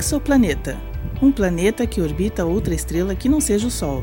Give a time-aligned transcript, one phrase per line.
[0.00, 0.78] Exoplaneta
[1.20, 4.02] um planeta que orbita outra estrela que não seja o Sol.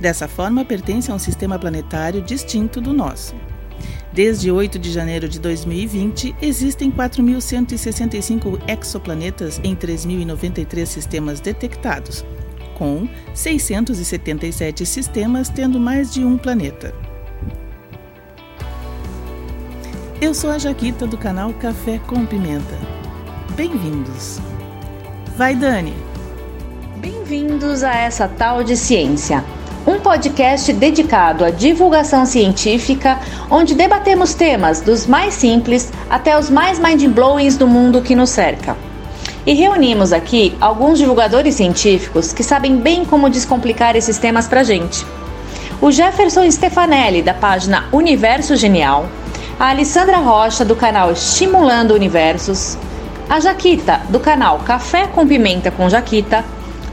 [0.00, 3.34] Dessa forma, pertence a um sistema planetário distinto do nosso.
[4.10, 12.24] Desde 8 de janeiro de 2020, existem 4.165 exoplanetas em 3.093 sistemas detectados,
[12.78, 16.94] com 677 sistemas tendo mais de um planeta.
[20.22, 22.78] Eu sou a Jaquita do canal Café com Pimenta.
[23.54, 24.40] Bem-vindos!
[25.36, 25.92] Vai, Dani!
[26.98, 29.44] Bem-vindos a essa tal de ciência
[29.84, 33.18] um podcast dedicado à divulgação científica,
[33.50, 38.76] onde debatemos temas dos mais simples até os mais mind-blowings do mundo que nos cerca.
[39.44, 45.04] E reunimos aqui alguns divulgadores científicos que sabem bem como descomplicar esses temas pra gente.
[45.82, 49.08] O Jefferson Stefanelli, da página Universo Genial,
[49.58, 52.78] a Alessandra Rocha, do canal Estimulando Universos,
[53.28, 56.44] a Jaquita, do canal Café com Pimenta com Jaquita,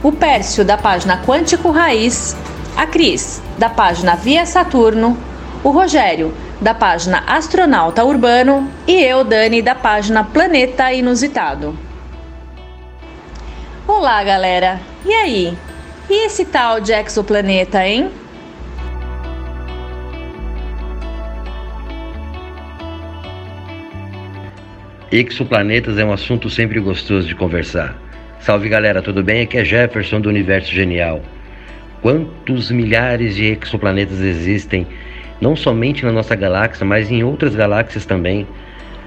[0.02, 2.36] o Pércio, da página Quântico Raiz
[2.76, 5.16] a Cris, da página Via Saturno,
[5.62, 11.78] o Rogério, da página Astronauta Urbano e eu, Dani, da página Planeta Inusitado.
[13.86, 14.80] Olá, galera!
[15.04, 15.58] E aí?
[16.08, 18.10] E esse tal de exoplaneta, hein?
[25.12, 27.94] Exoplanetas é um assunto sempre gostoso de conversar.
[28.40, 29.42] Salve galera, tudo bem?
[29.42, 31.20] Aqui é Jefferson do Universo Genial.
[32.00, 34.86] Quantos milhares de exoplanetas existem,
[35.38, 38.46] não somente na nossa galáxia, mas em outras galáxias também.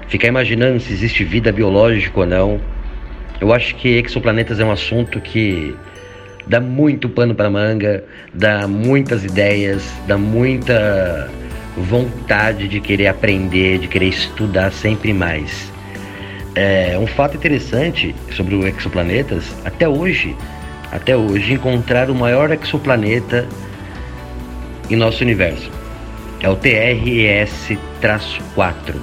[0.06, 2.60] Ficar imaginando se existe vida biológica ou não.
[3.40, 5.74] Eu acho que exoplanetas é um assunto que
[6.46, 11.28] dá muito pano para manga, dá muitas ideias, dá muita
[11.76, 15.74] vontade de querer aprender, de querer estudar sempre mais.
[16.56, 20.36] É, um fato interessante sobre os exoplanetas, até hoje
[20.90, 23.48] até hoje, encontrar o maior exoplaneta
[24.88, 25.70] em nosso universo.
[26.40, 28.94] É o TRS-4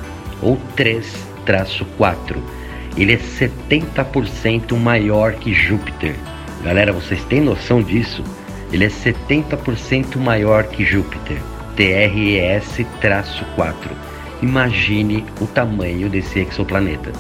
[0.42, 2.38] ou 3-4.
[2.96, 6.16] Ele é 70% maior que Júpiter.
[6.64, 8.24] Galera, vocês têm noção disso?
[8.72, 11.38] Ele é 70% maior que Júpiter.
[11.76, 13.74] TRS-4.
[14.42, 17.12] Imagine o tamanho desse exoplaneta.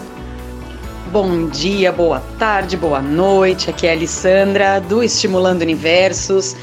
[1.13, 3.69] Bom dia, boa tarde, boa noite.
[3.69, 6.55] Aqui é a Alessandra do Estimulando Universos.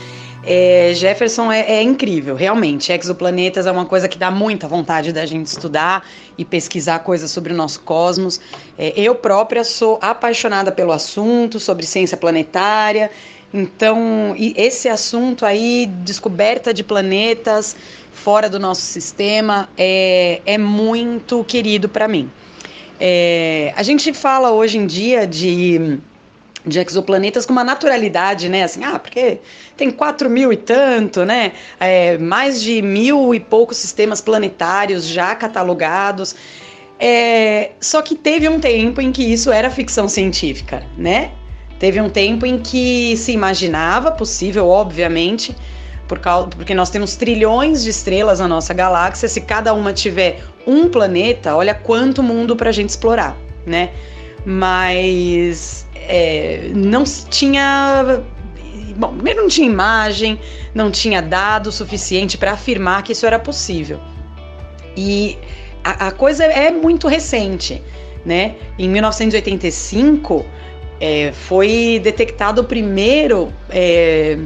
[0.43, 2.91] É, Jefferson é, é, incrível, realmente.
[2.91, 6.05] Exoplanetas é uma coisa que dá muita vontade da gente estudar
[6.37, 8.41] e pesquisar coisas sobre o nosso cosmos.
[8.77, 13.09] É, eu própria sou apaixonada pelo assunto, sobre ciência planetária.
[13.55, 17.77] Então, esse assunto aí, descoberta de planetas
[18.11, 22.29] fora do nosso sistema, é, é muito querido para mim.
[23.01, 25.99] É, a gente fala hoje em dia de,
[26.67, 28.65] de exoplanetas com uma naturalidade, né?
[28.65, 29.39] Assim, ah, porque
[29.75, 31.53] tem 4 mil e tanto, né?
[31.81, 36.37] É, mais de mil e poucos sistemas planetários já catalogados.
[36.99, 41.31] É, só que teve um tempo em que isso era ficção científica, né?
[41.79, 45.57] Teve um tempo em que se imaginava possível, obviamente,
[46.11, 49.29] por causa, porque nós temos trilhões de estrelas na nossa galáxia.
[49.29, 53.91] Se cada uma tiver um planeta, olha quanto mundo para a gente explorar, né?
[54.45, 58.23] Mas é, não tinha.
[58.97, 60.41] Bom, primeiro não tinha imagem,
[60.75, 64.01] não tinha dado suficiente para afirmar que isso era possível.
[64.97, 65.39] E
[65.85, 67.81] a, a, coisa é muito recente,
[68.27, 68.57] né?
[68.77, 70.45] Em 1985
[71.01, 73.53] é, foi detectado o primeiro.
[73.69, 74.37] É,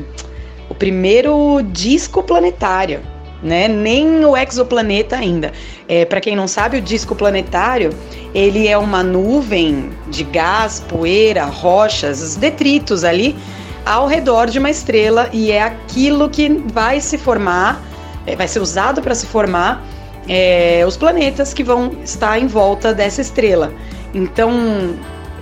[0.69, 3.01] o primeiro disco planetário,
[3.43, 3.69] né?
[3.69, 5.53] Nem o exoplaneta ainda.
[5.89, 7.91] É, Para quem não sabe, o disco planetário
[8.35, 13.37] ele é uma nuvem de gás, poeira, rochas, os detritos ali
[13.85, 17.83] ao redor de uma estrela e é aquilo que vai se formar,
[18.27, 19.85] é, vai ser usado para se formar
[20.27, 23.73] é, os planetas que vão estar em volta dessa estrela.
[24.15, 24.51] Então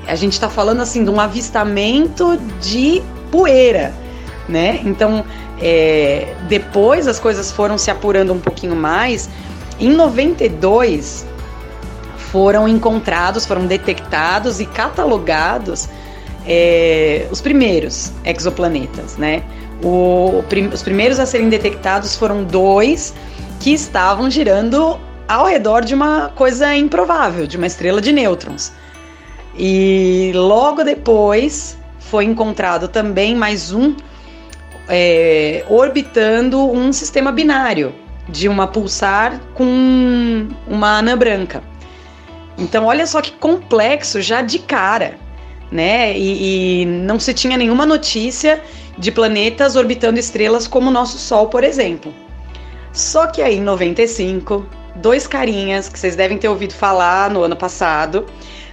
[0.07, 3.95] a gente está falando assim de um avistamento de poeira
[4.53, 4.81] né?
[4.85, 5.25] Então,
[5.61, 9.29] é, depois as coisas foram se apurando um pouquinho mais.
[9.81, 11.27] Em 92
[12.31, 15.89] foram encontrados, foram detectados e catalogados
[16.47, 19.43] é, os primeiros exoplanetas, né?
[19.83, 23.13] O, os primeiros a serem detectados foram dois
[23.59, 24.99] que estavam girando
[25.29, 28.73] ao redor de uma coisa improvável, de uma estrela de nêutrons.
[29.57, 33.95] E logo depois foi encontrado também mais um
[34.95, 37.95] é, orbitando um sistema binário
[38.29, 41.63] de uma pulsar com uma anã branca.
[42.59, 45.15] Então, olha só que complexo já de cara.
[45.71, 46.17] né?
[46.17, 48.63] E, e não se tinha nenhuma notícia
[48.99, 52.13] de planetas orbitando estrelas como o nosso Sol, por exemplo.
[52.93, 54.67] Só que aí em 95,
[54.97, 58.27] dois carinhas que vocês devem ter ouvido falar no ano passado,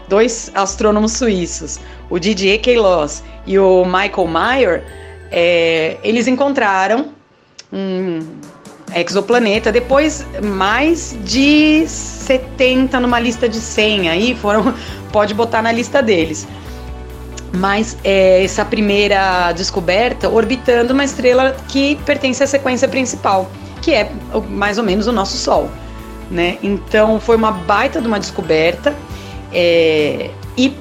[0.09, 1.79] dois astrônomos suíços,
[2.09, 4.83] o Didier Queloz e o Michael Meyer,
[5.31, 7.09] é, eles encontraram
[7.71, 8.19] um
[8.95, 14.73] exoplaneta, depois mais de 70 numa lista de 100 aí, foram,
[15.11, 16.47] pode botar na lista deles.
[17.53, 23.49] Mas é, essa primeira descoberta orbitando uma estrela que pertence à sequência principal,
[23.81, 24.11] que é
[24.49, 25.69] mais ou menos o nosso Sol.
[26.29, 26.57] Né?
[26.61, 28.95] Então foi uma baita de uma descoberta.
[29.51, 30.75] É, e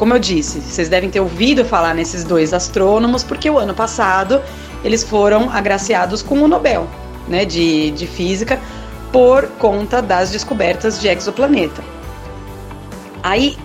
[0.00, 4.40] como eu disse, vocês devem ter ouvido falar nesses dois astrônomos, porque o ano passado
[4.82, 6.88] eles foram agraciados com o Nobel
[7.28, 8.58] né, de, de Física
[9.12, 11.84] por conta das descobertas de exoplaneta.
[13.22, 13.58] Aí,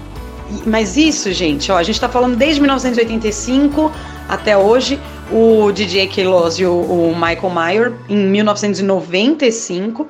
[0.66, 3.90] mas isso, gente, ó, a gente está falando desde 1985
[4.28, 5.00] até hoje.
[5.32, 10.06] O Didier Queloz e o, o Michael Meyer em 1995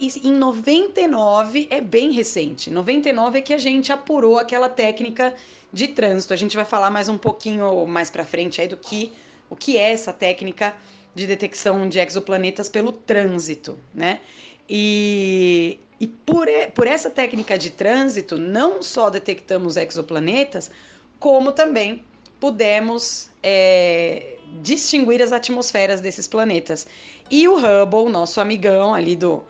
[0.00, 2.70] e em 99 é bem recente.
[2.70, 5.34] 99 é que a gente apurou aquela técnica
[5.72, 6.32] de trânsito.
[6.32, 9.12] A gente vai falar mais um pouquinho mais para frente aí do que
[9.50, 10.76] o que é essa técnica
[11.14, 14.20] de detecção de exoplanetas pelo trânsito, né?
[14.68, 20.70] E, e por, por essa técnica de trânsito, não só detectamos exoplanetas,
[21.18, 22.04] como também
[22.38, 26.86] pudemos é, distinguir as atmosferas desses planetas.
[27.30, 29.44] E o Hubble, nosso amigão ali do,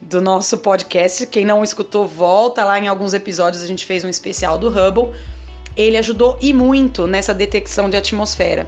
[0.00, 1.26] do nosso podcast.
[1.26, 5.12] Quem não escutou, volta lá em alguns episódios, a gente fez um especial do Hubble.
[5.76, 8.66] Ele ajudou e muito nessa detecção de atmosfera.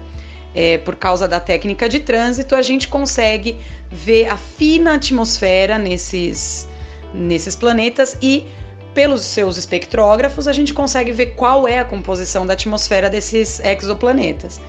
[0.54, 3.56] É, por causa da técnica de trânsito, a gente consegue
[3.88, 6.68] ver a fina atmosfera nesses,
[7.14, 8.46] nesses planetas e,
[8.92, 14.60] pelos seus espectrógrafos, a gente consegue ver qual é a composição da atmosfera desses exoplanetas.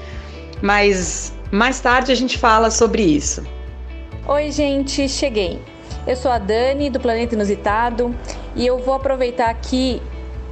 [0.60, 3.44] Mas mais tarde a gente fala sobre isso.
[4.28, 5.58] Oi, gente, cheguei.
[6.04, 8.12] Eu sou a Dani do Planeta Inusitado
[8.56, 10.02] e eu vou aproveitar aqui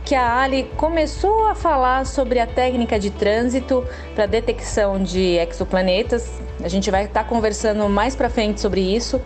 [0.04, 6.30] que a Ali começou a falar sobre a técnica de trânsito para detecção de exoplanetas.
[6.62, 9.20] A gente vai estar tá conversando mais para frente sobre isso.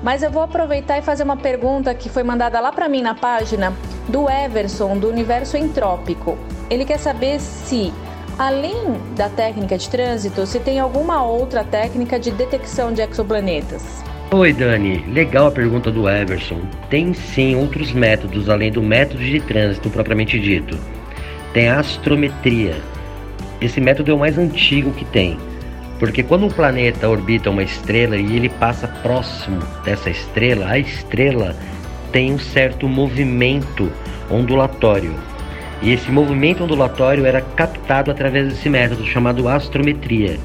[0.00, 3.14] Mas eu vou aproveitar e fazer uma pergunta que foi mandada lá para mim na
[3.14, 3.72] página
[4.08, 6.38] do Everson do Universo Entrópico.
[6.70, 7.92] Ele quer saber se
[8.38, 8.76] além
[9.16, 14.04] da técnica de trânsito, se tem alguma outra técnica de detecção de exoplanetas.
[14.36, 14.98] Oi, Dani.
[15.12, 16.60] Legal a pergunta do Everson.
[16.90, 20.76] Tem sim outros métodos além do método de trânsito propriamente dito.
[21.52, 22.74] Tem a astrometria.
[23.60, 25.38] Esse método é o mais antigo que tem,
[26.00, 31.54] porque quando um planeta orbita uma estrela e ele passa próximo dessa estrela, a estrela
[32.10, 33.88] tem um certo movimento
[34.28, 35.14] ondulatório.
[35.80, 40.40] E esse movimento ondulatório era captado através desse método chamado astrometria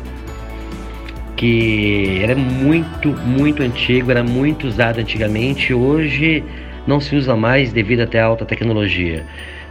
[1.40, 6.44] que era muito, muito antigo, era muito usado antigamente, hoje
[6.86, 9.26] não se usa mais devido até à alta tecnologia.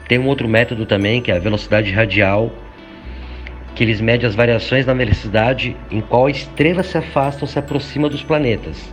[0.09, 2.51] Tem um outro método também, que é a velocidade radial,
[3.75, 7.59] que eles medem as variações na velocidade em qual a estrela se afasta ou se
[7.59, 8.91] aproxima dos planetas.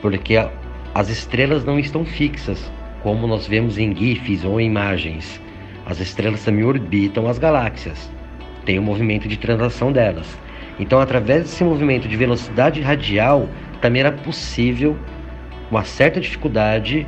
[0.00, 0.36] Porque
[0.94, 2.70] as estrelas não estão fixas,
[3.02, 5.40] como nós vemos em GIFs ou em imagens.
[5.84, 8.08] As estrelas também orbitam as galáxias.
[8.64, 10.43] Tem o um movimento de translação delas.
[10.78, 13.48] Então, através desse movimento de velocidade radial,
[13.80, 14.96] também era possível,
[15.68, 17.06] com uma certa dificuldade,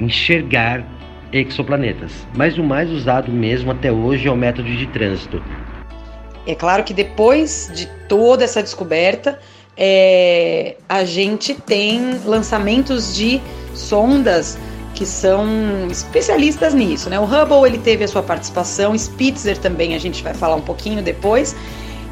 [0.00, 0.84] enxergar
[1.32, 2.26] exoplanetas.
[2.34, 5.42] Mas o mais usado mesmo até hoje é o método de trânsito.
[6.46, 9.38] É claro que depois de toda essa descoberta,
[9.76, 13.40] é, a gente tem lançamentos de
[13.74, 14.58] sondas
[14.94, 15.46] que são
[15.88, 17.20] especialistas nisso, né?
[17.20, 21.00] O Hubble ele teve a sua participação, Spitzer também a gente vai falar um pouquinho
[21.02, 21.54] depois,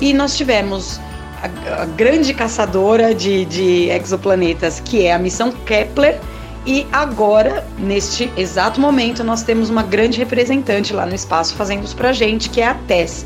[0.00, 1.00] e nós tivemos
[1.42, 6.18] a, a grande caçadora de, de exoplanetas, que é a missão Kepler,
[6.66, 11.94] e agora, neste exato momento, nós temos uma grande representante lá no espaço fazendo isso
[11.94, 13.24] pra gente, que é a TESS.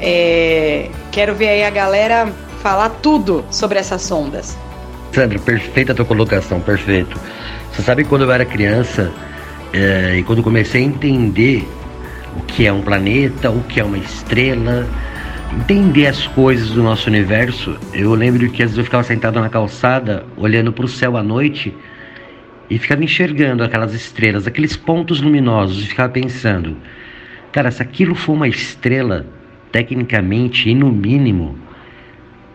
[0.00, 2.32] É, quero ver aí a galera
[2.62, 4.56] falar tudo sobre essas sondas.
[5.12, 7.20] Sandra, perfeita a tua colocação, perfeito.
[7.72, 9.12] Você sabe quando eu era criança
[9.74, 11.68] é, e quando comecei a entender
[12.34, 14.86] o que é um planeta, o que é uma estrela,
[15.52, 19.48] entender as coisas do nosso universo, eu lembro que às vezes eu ficava sentado na
[19.48, 21.74] calçada, olhando para o céu à noite
[22.68, 26.76] e ficava enxergando aquelas estrelas, aqueles pontos luminosos, e ficava pensando,
[27.50, 29.26] cara, se aquilo for uma estrela,
[29.72, 31.58] tecnicamente e no mínimo,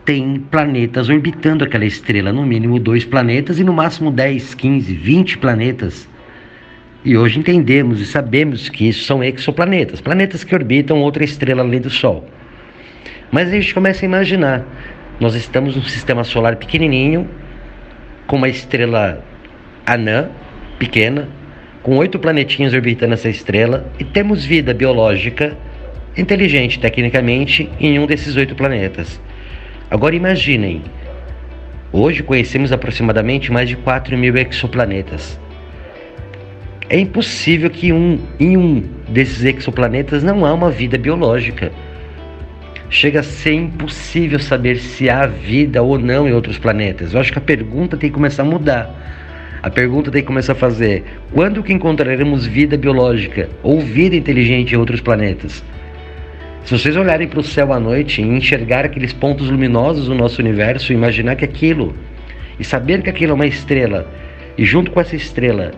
[0.04, 5.38] tem planetas orbitando aquela estrela, no mínimo dois planetas e no máximo 10, 15, 20
[5.38, 6.08] planetas.
[7.04, 11.80] E hoje entendemos e sabemos que isso são exoplanetas, planetas que orbitam outra estrela além
[11.80, 12.28] do Sol.
[13.34, 14.64] Mas a gente começa a imaginar,
[15.18, 17.28] nós estamos num sistema solar pequenininho,
[18.28, 19.24] com uma estrela
[19.84, 20.28] anã,
[20.78, 21.28] pequena,
[21.82, 25.56] com oito planetinhos orbitando essa estrela, e temos vida biológica
[26.16, 29.20] inteligente, tecnicamente, em um desses oito planetas.
[29.90, 30.84] Agora imaginem,
[31.92, 35.40] hoje conhecemos aproximadamente mais de 4 mil exoplanetas.
[36.88, 41.72] É impossível que um, em um desses exoplanetas não há uma vida biológica.
[42.94, 47.12] Chega a ser impossível saber se há vida ou não em outros planetas.
[47.12, 48.88] Eu acho que a pergunta tem que começar a mudar.
[49.60, 54.76] A pergunta tem que começar a fazer: quando que encontraremos vida biológica ou vida inteligente
[54.76, 55.64] em outros planetas?
[56.64, 60.40] Se vocês olharem para o céu à noite e enxergar aqueles pontos luminosos do nosso
[60.40, 61.96] universo, imaginar que aquilo
[62.60, 64.08] e saber que aquilo é uma estrela,
[64.56, 65.72] e junto com essa estrela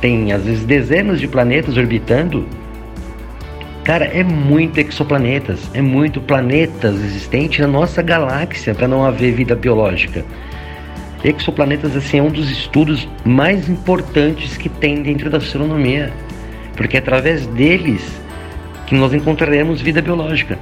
[0.00, 2.48] tem às vezes dezenas de planetas orbitando,
[3.84, 9.54] cara, é muito exoplanetas, é muito planetas existentes na nossa galáxia para não haver vida
[9.54, 10.24] biológica.
[11.22, 16.12] Exoplanetas assim é um dos estudos mais importantes que tem dentro da astronomia,
[16.76, 18.02] porque é através deles
[18.86, 20.58] que nós encontraremos vida biológica.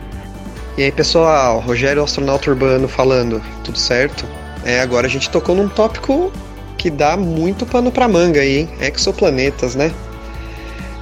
[0.76, 4.24] E aí, pessoal, Rogério astronauta urbano falando, tudo certo?
[4.64, 6.32] É, agora a gente tocou num tópico
[6.76, 8.68] que dá muito pano para manga aí, hein?
[8.80, 9.92] Exoplanetas, né?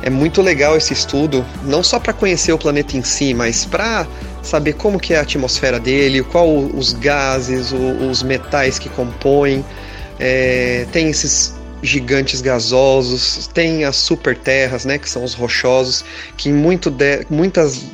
[0.07, 4.07] É muito legal esse estudo, não só para conhecer o planeta em si, mas para
[4.41, 9.65] saber como que é a atmosfera dele, qual os gases, os metais que compõem.
[10.21, 16.05] É, tem esses gigantes gasosos, tem as superterras, né, que são os rochosos,
[16.37, 17.87] que muito de, muitas,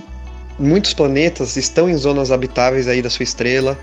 [0.59, 3.78] muitos planetas estão em zonas habitáveis aí da sua estrela.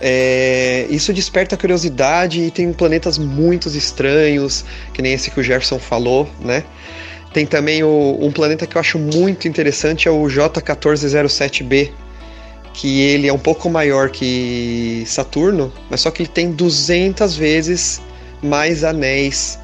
[0.00, 4.64] É, isso desperta curiosidade e tem planetas muito estranhos,
[4.94, 6.64] que nem esse que o Jefferson falou, né?
[7.32, 11.90] Tem também o, um planeta que eu acho muito interessante, é o J1407b,
[12.72, 18.00] que ele é um pouco maior que Saturno, mas só que ele tem 200 vezes
[18.42, 19.58] mais anéis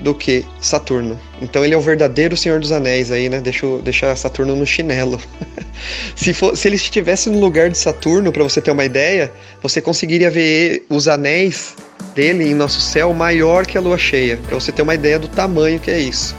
[0.00, 1.18] do que Saturno.
[1.40, 3.40] Então ele é o verdadeiro Senhor dos Anéis aí, né?
[3.40, 5.20] Deixa, deixa Saturno no chinelo.
[6.16, 9.80] se, for, se ele estivesse no lugar de Saturno, para você ter uma ideia, você
[9.80, 11.76] conseguiria ver os anéis
[12.14, 15.28] dele em nosso céu maior que a lua cheia, para você ter uma ideia do
[15.28, 16.34] tamanho que é isso.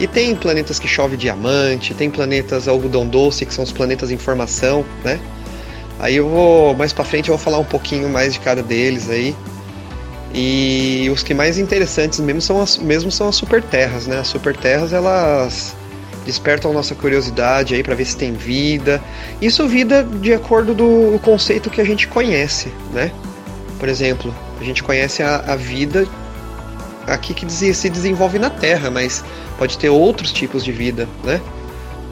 [0.00, 4.16] E tem planetas que chove diamante, tem planetas algodão doce, que são os planetas em
[4.16, 5.20] formação, né?
[6.00, 9.08] Aí eu vou mais para frente eu vou falar um pouquinho mais de cada deles
[9.08, 9.36] aí.
[10.34, 14.18] E os que mais interessantes mesmo são as, mesmo são as superterras, né?
[14.18, 15.76] As superterras elas
[16.24, 19.00] despertam nossa curiosidade aí para ver se tem vida.
[19.40, 23.12] Isso vida de acordo do conceito que a gente conhece, né?
[23.78, 26.06] Por exemplo, a gente conhece a, a vida
[27.06, 29.24] aqui que se desenvolve na Terra, mas
[29.58, 31.40] pode ter outros tipos de vida, né?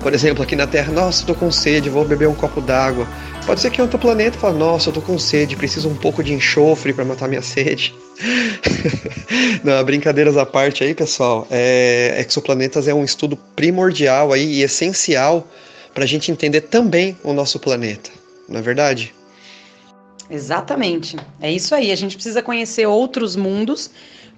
[0.00, 3.06] Por exemplo, aqui na Terra, nossa, tô com sede, vou beber um copo d'água.
[3.44, 6.22] Pode ser que em outro planeta fale, nossa, eu tô com sede, preciso um pouco
[6.24, 7.94] de enxofre para matar minha sede.
[9.62, 11.46] Não, brincadeiras à parte aí, pessoal.
[11.50, 15.46] É, exoplanetas é um estudo primordial aí e essencial
[15.92, 18.10] para a gente entender também o nosso planeta,
[18.48, 19.12] não é verdade?
[20.30, 21.16] Exatamente.
[21.40, 21.90] É isso aí.
[21.90, 23.90] A gente precisa conhecer outros mundos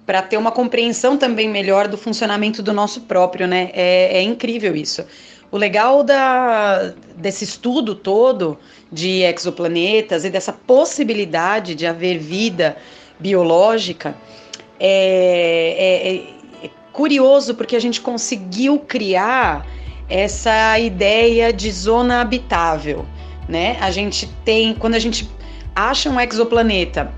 [0.05, 3.69] para ter uma compreensão também melhor do funcionamento do nosso próprio, né?
[3.73, 5.05] É, é incrível isso.
[5.51, 8.57] O legal da, desse estudo todo
[8.91, 12.75] de exoplanetas e dessa possibilidade de haver vida
[13.19, 14.15] biológica
[14.79, 19.65] é, é, é, curioso porque a gente conseguiu criar
[20.09, 23.05] essa ideia de zona habitável,
[23.47, 23.77] né?
[23.79, 25.29] A gente tem, quando a gente
[25.75, 27.11] acha um exoplaneta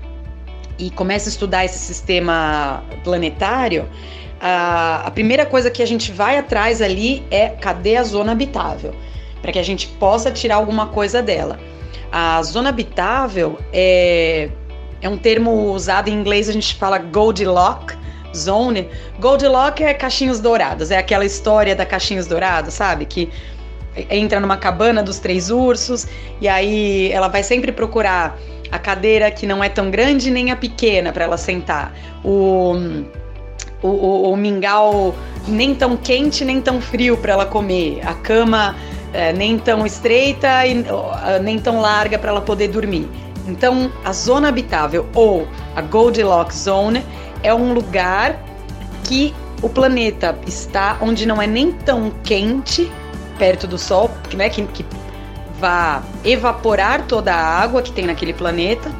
[0.78, 3.88] e começa a estudar esse sistema planetário,
[4.40, 8.94] a, a primeira coisa que a gente vai atrás ali é cadê a zona habitável,
[9.40, 11.58] para que a gente possa tirar alguma coisa dela.
[12.12, 14.50] A zona habitável é,
[15.00, 17.96] é um termo usado em inglês, a gente fala Goldilocks
[18.34, 18.88] Zone.
[19.18, 23.06] Goldilocks é caixinhos dourados, é aquela história da caixinhos dourados, sabe?
[23.06, 23.30] Que
[24.10, 26.06] entra numa cabana dos três ursos
[26.40, 28.38] e aí ela vai sempre procurar
[28.70, 31.92] a cadeira que não é tão grande nem a pequena para ela sentar.
[32.24, 32.74] O
[33.82, 35.14] o, o, o mingau
[35.46, 38.74] nem tão quente nem tão frio para ela comer, a cama
[39.12, 40.84] é, nem tão estreita e
[41.42, 43.08] nem tão larga para ela poder dormir.
[43.46, 47.04] Então, a zona habitável ou a Goldilocks Zone
[47.42, 48.42] é um lugar
[49.04, 49.32] que
[49.62, 52.90] o planeta está onde não é nem tão quente
[53.38, 54.84] perto do Sol, né, que, que
[55.58, 58.90] vá evaporar toda a água que tem naquele planeta,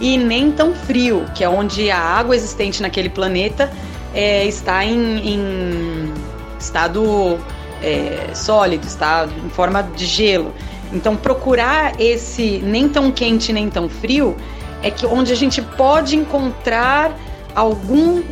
[0.00, 3.70] e nem tão frio, que é onde a água existente naquele planeta
[4.12, 6.12] é, está em, em,
[6.58, 7.38] estado
[7.82, 10.52] é, sólido, está em forma de gelo.
[10.92, 14.36] Então, procurar esse nem tão quente nem tão frio
[14.82, 17.16] é que onde a gente pode encontrar
[17.54, 18.22] algum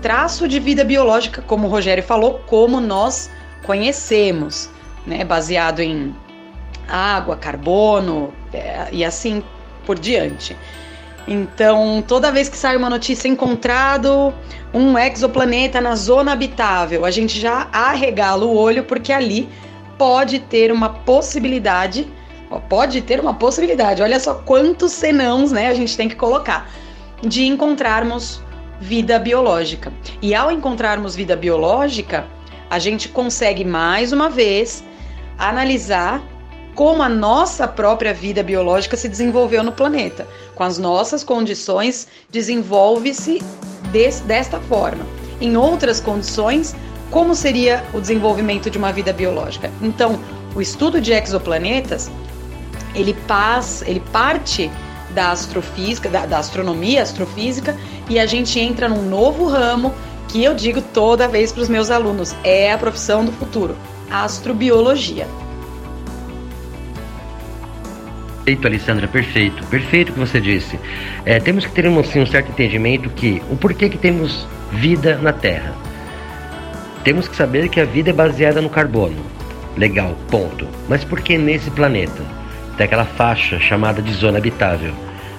[0.00, 3.30] traço de vida biológica, como o Rogério falou, como nós
[3.64, 4.70] conhecemos,
[5.06, 6.14] né, baseado em
[6.88, 9.42] água, carbono é, e assim
[9.84, 10.56] por diante.
[11.26, 14.32] Então, toda vez que sai uma notícia encontrado
[14.72, 19.48] um exoplaneta na zona habitável, a gente já arregala o olho porque ali
[19.98, 22.10] pode ter uma possibilidade,
[22.68, 24.00] pode ter uma possibilidade.
[24.00, 26.70] Olha só quantos senãos, né, a gente tem que colocar
[27.20, 28.42] de encontrarmos
[28.80, 29.92] vida biológica.
[30.22, 32.26] E ao encontrarmos vida biológica,
[32.70, 34.84] a gente consegue mais uma vez
[35.38, 36.22] analisar
[36.78, 40.28] como a nossa própria vida biológica se desenvolveu no planeta.
[40.54, 43.42] Com as nossas condições, desenvolve-se
[44.26, 45.04] desta forma.
[45.40, 46.76] Em outras condições,
[47.10, 49.72] como seria o desenvolvimento de uma vida biológica?
[49.82, 50.20] Então,
[50.54, 52.08] o estudo de exoplanetas,
[52.94, 54.70] ele passa, ele parte
[55.10, 57.76] da astrofísica, da, da astronomia astrofísica,
[58.08, 59.92] e a gente entra num novo ramo
[60.28, 63.76] que eu digo toda vez para os meus alunos, é a profissão do futuro,
[64.08, 65.26] astrobiologia.
[68.48, 69.66] Perfeito, Alessandra, perfeito.
[69.66, 70.80] Perfeito o que você disse.
[71.26, 75.18] É, temos que ter um, assim, um certo entendimento que o porquê que temos vida
[75.18, 75.74] na Terra.
[77.04, 79.22] Temos que saber que a vida é baseada no carbono.
[79.76, 80.66] Legal, ponto.
[80.88, 82.22] Mas por que nesse planeta?
[82.78, 84.94] Tem aquela faixa chamada de zona habitável.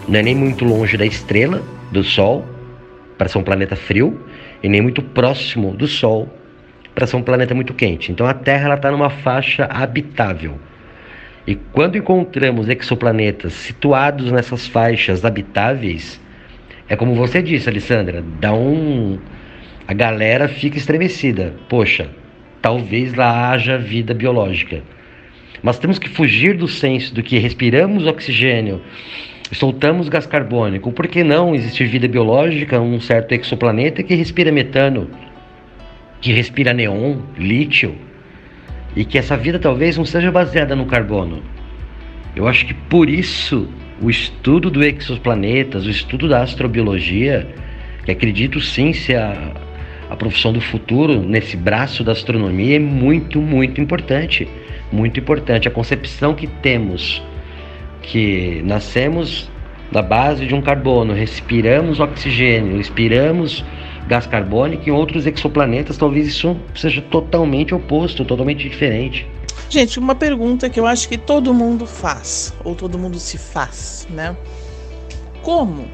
[0.07, 2.45] Não é nem muito longe da estrela, do Sol,
[3.17, 4.21] para ser um planeta frio,
[4.61, 6.31] e nem muito próximo do Sol,
[6.93, 8.11] para ser um planeta muito quente.
[8.11, 10.59] Então a Terra está numa faixa habitável.
[11.49, 16.21] E quando encontramos exoplanetas situados nessas faixas habitáveis,
[16.87, 19.17] é como você disse, Alessandra, dá um.
[19.87, 21.55] A galera fica estremecida.
[21.67, 22.07] Poxa,
[22.61, 24.83] talvez lá haja vida biológica.
[25.63, 28.79] Mas temos que fugir do senso do que respiramos oxigênio,
[29.51, 30.91] soltamos gás carbônico.
[30.91, 35.09] Por que não existir vida biológica, um certo exoplaneta que respira metano,
[36.21, 37.95] que respira neon, lítio?
[38.95, 41.41] E que essa vida talvez não seja baseada no carbono.
[42.35, 43.67] Eu acho que por isso
[44.01, 47.47] o estudo do exoplanetas, o estudo da astrobiologia,
[48.05, 49.53] que acredito sim ser a,
[50.09, 54.47] a profissão do futuro nesse braço da astronomia, é muito, muito importante.
[54.91, 55.67] Muito importante.
[55.67, 57.21] A concepção que temos
[58.01, 59.49] que nascemos
[59.91, 63.63] da base de um carbono, respiramos oxigênio, respiramos
[64.09, 69.29] gás carbônico, em outros exoplanetas talvez isso seja totalmente oposto, totalmente diferente.
[69.69, 74.07] Gente, uma pergunta que eu acho que todo mundo faz, ou todo mundo se faz,
[74.09, 74.35] né?
[75.43, 75.85] Como?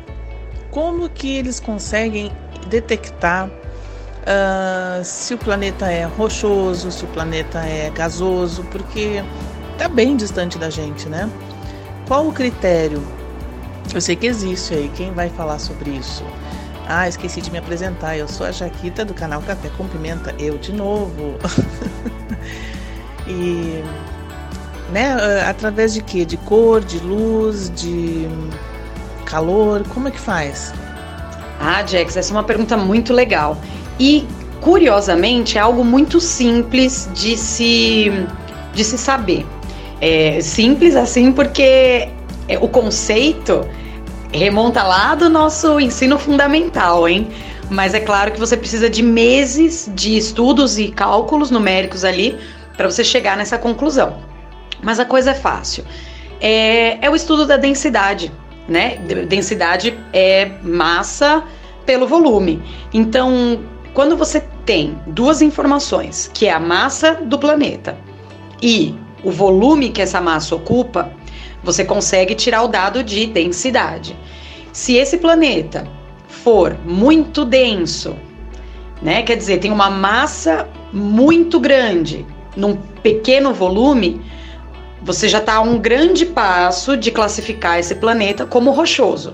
[0.72, 2.32] Como que eles conseguem
[2.68, 9.22] detectar uh, se o planeta é rochoso, se o planeta é gasoso, porque
[9.74, 11.30] está bem distante da gente, né?
[12.08, 13.04] Qual o critério?
[13.94, 16.24] Eu sei que existe aí, quem vai falar sobre isso?
[16.88, 18.16] Ah, esqueci de me apresentar.
[18.16, 20.36] Eu sou a Jaquita do canal Café com Pimenta.
[20.38, 21.36] Eu de novo.
[23.28, 23.84] e
[24.92, 25.14] né,
[25.48, 26.24] através de quê?
[26.26, 28.28] De cor, de luz, de
[29.26, 29.84] calor?
[29.94, 30.74] Como é que faz?
[31.60, 33.58] Ah, Jax, essa é uma pergunta muito legal.
[34.00, 34.28] E
[34.62, 38.12] curiosamente é algo muito simples de se
[38.74, 39.46] de se saber.
[40.02, 42.10] É simples assim porque
[42.48, 43.66] é, o conceito
[44.36, 47.28] remonta lá do nosso ensino fundamental, hein?
[47.70, 52.38] Mas é claro que você precisa de meses de estudos e cálculos numéricos ali
[52.78, 54.18] para você chegar nessa conclusão.
[54.84, 55.84] Mas a coisa é fácil.
[56.40, 58.32] É, é o estudo da densidade,
[58.68, 58.98] né?
[59.28, 61.44] Densidade é massa
[61.86, 62.62] pelo volume.
[62.94, 63.60] Então,
[63.94, 67.98] quando você tem duas informações, que é a massa do planeta
[68.62, 71.12] e o volume que essa massa ocupa,
[71.66, 74.16] você consegue tirar o dado de densidade.
[74.72, 75.88] Se esse planeta
[76.28, 78.16] for muito denso,
[79.02, 82.26] né, quer dizer, tem uma massa muito grande
[82.56, 84.22] num pequeno volume,
[85.02, 89.34] você já está a um grande passo de classificar esse planeta como rochoso.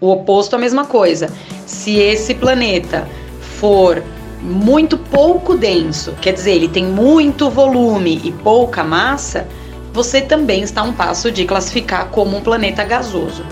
[0.00, 1.28] O oposto a mesma coisa.
[1.66, 3.08] Se esse planeta
[3.40, 4.02] for
[4.40, 9.48] muito pouco denso, quer dizer, ele tem muito volume e pouca massa,
[9.98, 13.44] você também está a um passo de classificar como um planeta gasoso.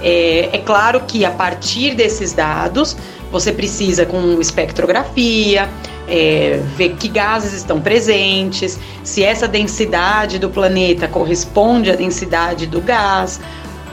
[0.00, 2.96] É, é, claro que a partir desses dados,
[3.28, 5.68] você precisa com espectrografia,
[6.06, 12.80] é, ver que gases estão presentes, se essa densidade do planeta corresponde à densidade do
[12.80, 13.40] gás,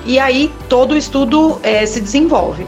[0.06, 2.68] e aí todo o estudo é, se desenvolve.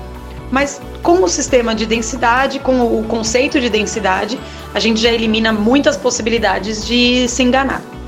[0.50, 4.40] mas com o sistema de densidade, com o conceito de densidade,
[4.74, 7.99] a gente já elimina muitas possibilidades de se enganar.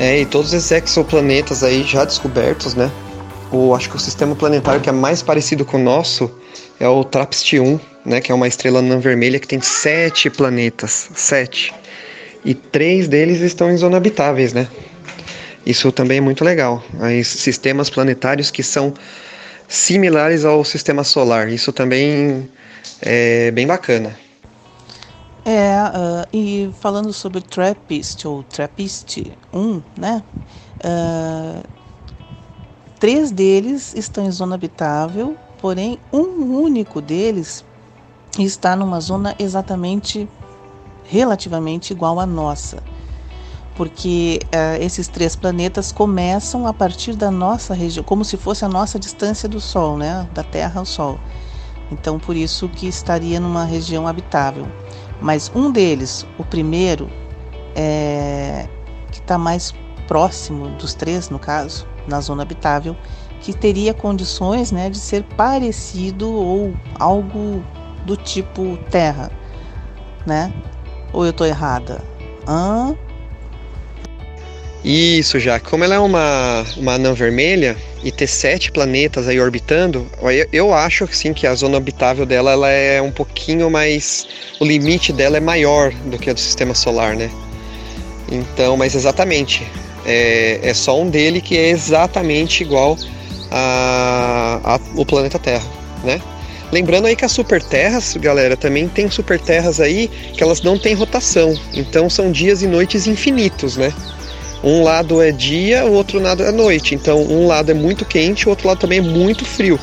[0.00, 2.90] É, e todos esses exoplanetas aí já descobertos, né?
[3.52, 6.30] O, acho que o sistema planetário que é mais parecido com o nosso
[6.80, 8.18] é o TRAPPIST-1, né?
[8.18, 11.10] Que é uma estrela anã vermelha que tem sete planetas.
[11.14, 11.74] Sete.
[12.42, 14.66] E três deles estão em zona habitáveis, né?
[15.66, 16.82] Isso também é muito legal.
[16.98, 18.94] Aí, sistemas planetários que são
[19.68, 21.50] similares ao sistema solar.
[21.50, 22.48] Isso também
[23.02, 24.16] é bem bacana.
[25.44, 30.22] É, uh, e falando sobre TRAPPIST ou TRAPPIST 1, né?
[30.84, 31.62] Uh,
[32.98, 37.64] três deles estão em zona habitável, porém um único deles
[38.38, 40.28] está numa zona exatamente
[41.04, 42.82] relativamente igual à nossa
[43.80, 48.68] porque uh, esses três planetas começam a partir da nossa região, como se fosse a
[48.68, 50.28] nossa distância do Sol, né?
[50.34, 51.18] da Terra ao Sol.
[51.90, 54.66] Então, por isso que estaria numa região habitável.
[55.20, 57.10] Mas um deles, o primeiro,
[57.74, 58.66] é,
[59.12, 59.74] que está mais
[60.08, 62.96] próximo dos três, no caso, na zona habitável,
[63.40, 67.64] que teria condições né, de ser parecido ou algo
[68.04, 69.30] do tipo Terra,
[70.26, 70.52] né?
[71.12, 72.02] Ou eu estou errada?
[72.46, 72.96] Hã?
[74.84, 75.60] Isso, já.
[75.60, 80.06] Como ela é uma, uma anã vermelha e ter sete planetas aí orbitando,
[80.52, 84.26] eu acho sim que a zona habitável dela ela é um pouquinho mais.
[84.58, 87.30] O limite dela é maior do que a do sistema solar, né?
[88.30, 89.66] Então, mas exatamente.
[90.06, 92.96] É, é só um dele que é exatamente igual
[93.50, 95.66] a, a, o planeta Terra,
[96.02, 96.22] né?
[96.72, 101.54] Lembrando aí que as superterras, galera, também tem superterras aí que elas não têm rotação.
[101.74, 103.92] Então são dias e noites infinitos, né?
[104.62, 106.94] Um lado é dia, o outro lado é noite.
[106.94, 109.78] Então, um lado é muito quente, o outro lado também é muito frio.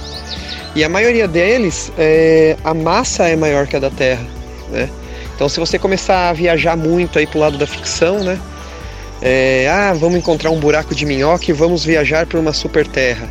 [0.75, 4.25] E a maioria deles, é, a massa é maior que a da Terra,
[4.69, 4.89] né?
[5.35, 8.39] Então, se você começar a viajar muito aí pro lado da ficção, né?
[9.21, 13.27] É, ah, vamos encontrar um buraco de minhoca e vamos viajar para uma super terra.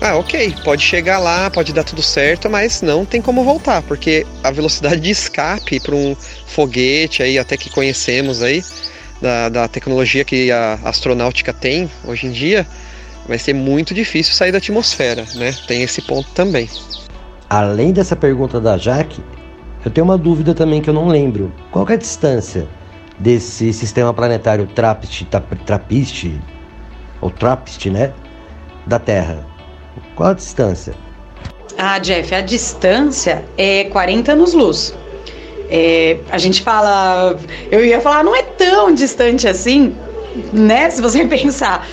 [0.00, 4.26] Ah, ok, pode chegar lá, pode dar tudo certo, mas não tem como voltar, porque
[4.42, 6.14] a velocidade de escape para um
[6.46, 8.62] foguete aí, até que conhecemos aí,
[9.20, 12.66] da, da tecnologia que a astronáutica tem hoje em dia,
[13.26, 15.54] vai ser muito difícil sair da atmosfera, né?
[15.66, 16.68] Tem esse ponto também.
[17.48, 19.22] Além dessa pergunta da Jaque,
[19.84, 21.52] eu tenho uma dúvida também que eu não lembro.
[21.70, 22.66] Qual é a distância
[23.18, 25.24] desse sistema planetário Trappist,
[25.64, 26.40] Trappist
[27.20, 28.12] ou Trappist, né,
[28.86, 29.46] da Terra?
[30.14, 30.94] Qual a distância?
[31.78, 34.94] Ah, Jeff, a distância é 40 anos-luz.
[35.68, 37.36] É, a gente fala,
[37.70, 39.94] eu ia falar, não é tão distante assim,
[40.52, 40.90] né?
[40.90, 41.86] Se você pensar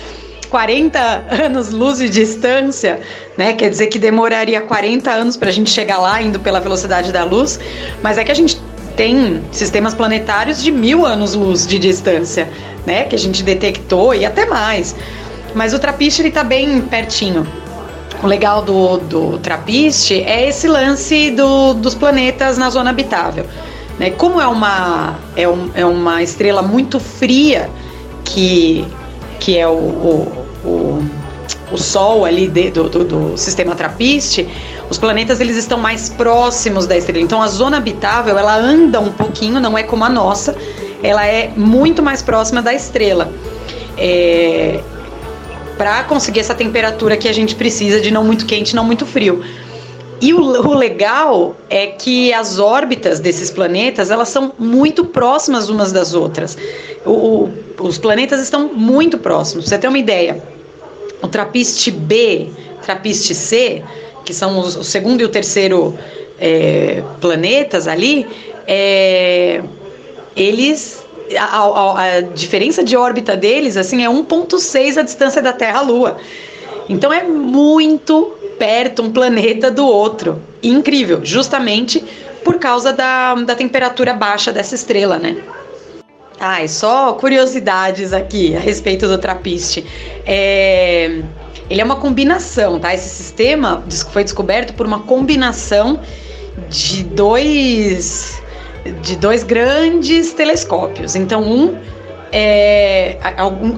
[0.50, 3.00] 40 anos luz de distância,
[3.36, 3.54] né?
[3.54, 7.24] Quer dizer que demoraria 40 anos para a gente chegar lá indo pela velocidade da
[7.24, 7.58] luz,
[8.02, 8.60] mas é que a gente
[8.96, 12.48] tem sistemas planetários de mil anos luz de distância,
[12.86, 13.04] né?
[13.04, 14.94] Que a gente detectou e até mais.
[15.54, 17.46] Mas o Trappist ele tá bem pertinho.
[18.24, 23.44] O legal do, do Trappist é esse lance do, dos planetas na zona habitável.
[23.98, 24.12] Né?
[24.12, 27.68] Como é uma, é, um, é uma estrela muito fria,
[28.24, 28.82] que,
[29.38, 31.04] que é o, o, o,
[31.70, 34.48] o Sol ali de, do, do, do, sistema Trappist,
[34.88, 37.22] os planetas eles estão mais próximos da estrela.
[37.22, 40.56] Então a zona habitável ela anda um pouquinho, não é como a nossa,
[41.02, 43.30] ela é muito mais próxima da estrela.
[43.98, 44.80] É,
[45.76, 49.44] para conseguir essa temperatura que a gente precisa de não muito quente, não muito frio.
[50.20, 55.92] E o, o, legal é que as órbitas desses planetas elas são muito próximas umas
[55.92, 56.56] das outras.
[57.04, 59.66] O, os planetas estão muito próximos.
[59.68, 60.42] Você ter uma ideia,
[61.20, 62.48] o Trappist B,
[62.82, 63.82] Trappist C,
[64.24, 65.98] que são os, o segundo e o terceiro
[66.38, 68.26] é, planetas ali,
[68.66, 69.62] é,
[70.36, 71.03] eles
[71.38, 76.18] a, a, a, diferença de órbita deles assim é 1.6 a distância da Terra-Lua.
[76.88, 80.40] Então é muito perto um planeta do outro.
[80.62, 82.04] Incrível, justamente
[82.42, 85.36] por causa da, da temperatura baixa dessa estrela, né?
[86.38, 89.84] Ah, e só curiosidades aqui a respeito do Trappist.
[90.26, 91.22] É,
[91.70, 92.92] ele é uma combinação, tá?
[92.92, 93.82] Esse sistema
[94.12, 96.00] foi descoberto por uma combinação
[96.68, 98.42] de dois
[99.02, 101.14] de dois grandes telescópios.
[101.16, 101.78] Então, um
[102.36, 103.16] é,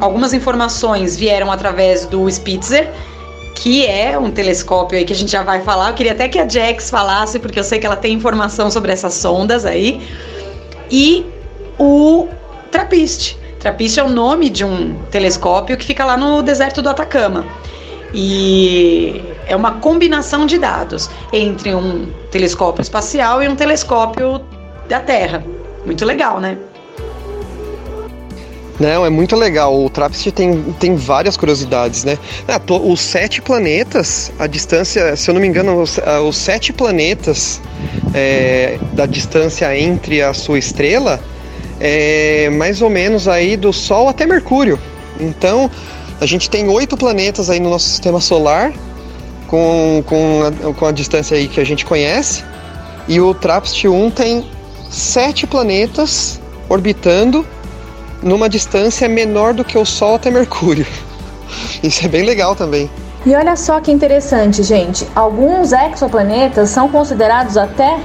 [0.00, 2.90] algumas informações vieram através do Spitzer,
[3.54, 5.90] que é um telescópio aí que a gente já vai falar.
[5.90, 8.92] Eu queria até que a Jax falasse, porque eu sei que ela tem informação sobre
[8.92, 10.00] essas sondas aí.
[10.90, 11.26] E
[11.78, 12.28] o
[12.70, 13.38] TRAPPIST.
[13.60, 17.44] TRAPPIST é o nome de um telescópio que fica lá no deserto do Atacama.
[18.14, 24.40] E é uma combinação de dados entre um telescópio espacial e um telescópio
[24.88, 25.44] da Terra.
[25.84, 26.56] Muito legal, né?
[28.78, 29.74] Não, é muito legal.
[29.74, 32.18] O TRAPPIST tem, tem várias curiosidades, né?
[32.46, 36.72] Ah, os sete planetas, a distância, se eu não me engano, os, ah, os sete
[36.72, 37.60] planetas
[38.14, 41.20] é, da distância entre a sua estrela
[41.80, 44.78] é mais ou menos aí do Sol até Mercúrio.
[45.18, 45.70] Então,
[46.20, 48.72] a gente tem oito planetas aí no nosso sistema solar,
[49.46, 52.44] com, com, a, com a distância aí que a gente conhece,
[53.08, 54.44] e o TRAPPIST-1 tem
[54.90, 57.46] sete planetas orbitando
[58.22, 60.86] numa distância menor do que o Sol até Mercúrio.
[61.82, 62.90] Isso é bem legal também.
[63.24, 65.06] E olha só que interessante, gente.
[65.14, 67.98] Alguns exoplanetas são considerados até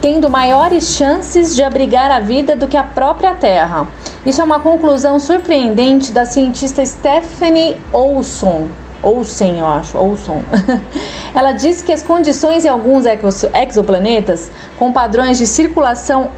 [0.00, 3.86] tendo maiores chances de abrigar a vida do que a própria Terra.
[4.26, 8.68] Isso é uma conclusão surpreendente da cientista Stephanie Olson.
[9.04, 10.42] Olsen, eu acho, Olson.
[11.34, 16.30] Ela diz que as condições em alguns exoplanetas com padrões de circulação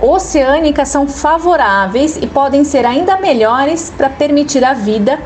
[0.00, 5.18] oceânica são favoráveis e podem ser ainda melhores para permitir a vida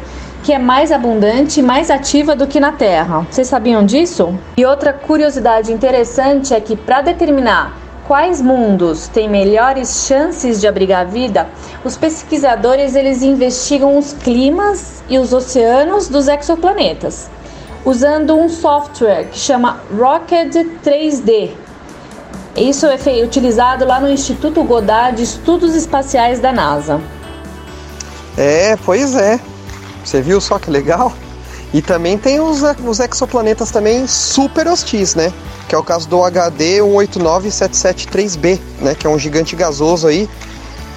[0.42, 3.26] que é mais abundante e mais ativa do que na Terra.
[3.28, 4.34] Vocês sabiam disso?
[4.56, 11.06] E outra curiosidade interessante é que para determinar quais mundos têm melhores chances de abrigar
[11.06, 11.46] vida,
[11.84, 17.30] os pesquisadores eles investigam os climas e os oceanos dos exoplanetas,
[17.84, 20.52] usando um software que chama Rocket
[20.84, 21.50] 3D,
[22.56, 27.00] isso é utilizado lá no Instituto Goddard de Estudos Espaciais da NASA.
[28.36, 29.38] É, pois é.
[30.04, 31.12] Você viu só que legal?
[31.72, 35.32] E também tem os, os exoplanetas também super hostis, né?
[35.68, 38.94] Que é o caso do HD 189773b, né?
[38.94, 40.28] Que é um gigante gasoso aí,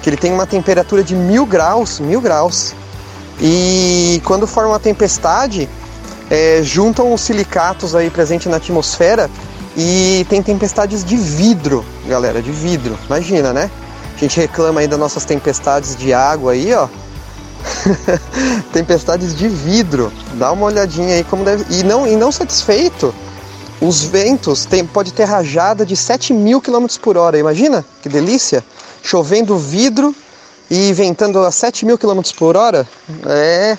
[0.02, 2.74] que ele tem uma temperatura de mil graus, mil graus.
[3.40, 5.68] E quando forma uma tempestade,
[6.30, 9.28] é, juntam os silicatos aí presentes na atmosfera
[9.76, 12.98] e tem tempestades de vidro, galera, de vidro.
[13.06, 13.70] Imagina, né?
[14.14, 16.88] A gente reclama aí das nossas tempestades de água aí, ó.
[18.72, 20.12] tempestades de vidro.
[20.34, 21.64] Dá uma olhadinha aí como deve.
[21.70, 23.14] E não, e não satisfeito,
[23.80, 27.38] os ventos tem, pode ter rajada de 7 mil km por hora.
[27.38, 28.64] Imagina que delícia!
[29.02, 30.14] Chovendo vidro
[30.70, 32.86] e ventando a 7 mil km por hora.
[33.26, 33.76] É.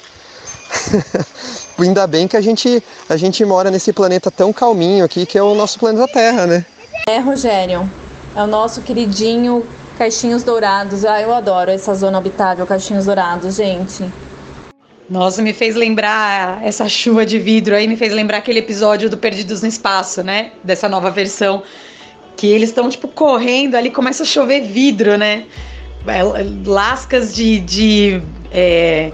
[1.80, 5.44] Ainda bem que a gente, a gente mora nesse planeta tão calminho aqui, que é
[5.44, 6.66] o nosso planeta Terra, né?
[7.08, 7.90] É, Rogério.
[8.36, 9.66] É o nosso queridinho
[9.98, 11.06] Caixinhos Dourados.
[11.06, 14.06] Ah, eu adoro essa zona habitável, Caixinhos Dourados, gente.
[15.10, 19.18] Nossa, me fez lembrar essa chuva de vidro aí, me fez lembrar aquele episódio do
[19.18, 20.52] Perdidos no Espaço, né?
[20.64, 21.64] Dessa nova versão.
[22.36, 25.46] Que eles estão, tipo, correndo ali, começa a chover vidro, né?
[26.08, 26.22] É,
[26.66, 27.60] lascas de.
[27.60, 29.12] de é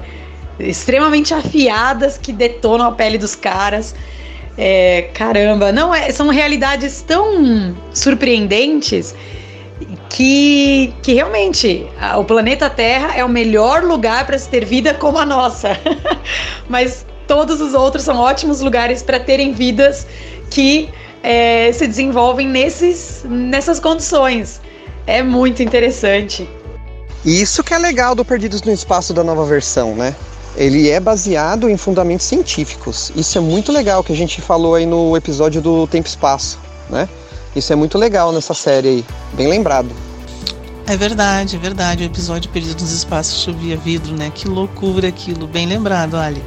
[0.60, 3.96] extremamente afiadas que detonam a pele dos caras.
[4.58, 9.16] É, caramba, não é, são realidades tão surpreendentes
[10.10, 15.18] que, que realmente o planeta Terra é o melhor lugar para se ter vida como
[15.18, 15.80] a nossa.
[16.68, 20.08] Mas todos os outros são ótimos lugares para terem vidas
[20.50, 20.90] que
[21.22, 24.60] é, se desenvolvem nesses, nessas condições.
[25.06, 26.50] É muito interessante.
[27.24, 30.16] Isso que é legal do Perdidos no Espaço da nova versão, né?
[30.56, 33.12] ele é baseado em fundamentos científicos.
[33.16, 36.60] Isso é muito legal que a gente falou aí no episódio do Tempo e Espaço,
[36.90, 37.08] né?
[37.56, 39.90] Isso é muito legal nessa série aí, bem lembrado.
[40.86, 42.04] É verdade, é verdade.
[42.04, 44.32] O episódio Perdido nos Espaços chovia vidro, né?
[44.34, 46.44] Que loucura aquilo, bem lembrado, Ali.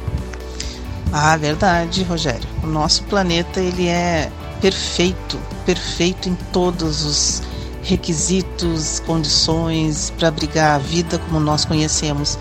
[1.11, 2.47] Ah, verdade, Rogério.
[2.63, 7.41] O nosso planeta ele é perfeito, perfeito em todos os
[7.83, 12.37] requisitos, condições para abrigar a vida como nós conhecemos.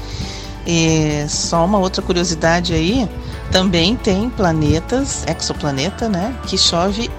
[0.67, 3.09] E só uma outra curiosidade aí,
[3.51, 7.11] também tem planetas, exoplaneta, né, que chove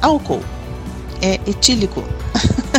[0.00, 0.42] álcool,
[1.20, 2.04] é etílico.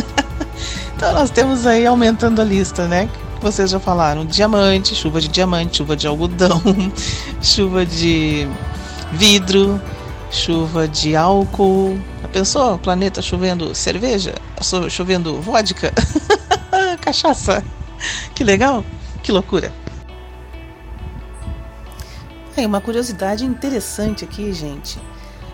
[0.96, 3.08] então nós temos aí aumentando a lista, né?
[3.40, 6.62] Vocês já falaram, diamante, chuva de diamante, chuva de algodão,
[7.40, 8.46] chuva de
[9.12, 9.80] vidro,
[10.30, 11.98] chuva de álcool.
[12.22, 14.34] A pessoa, planeta chovendo cerveja,
[14.90, 15.92] chovendo vodka,
[17.00, 17.64] cachaça.
[18.34, 18.84] Que legal!
[19.22, 19.72] Que loucura!
[22.56, 24.98] Aí, uma curiosidade interessante aqui, gente.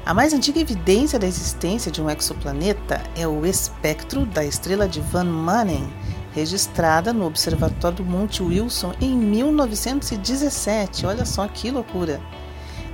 [0.06, 5.00] A mais antiga evidência da existência de um exoplaneta é o espectro da estrela de
[5.00, 5.92] Van Manen,
[6.32, 11.06] registrada no Observatório do Monte Wilson em 1917.
[11.06, 12.20] Olha só que loucura!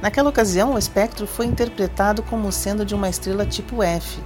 [0.01, 4.19] Naquela ocasião, o espectro foi interpretado como sendo de uma estrela tipo F,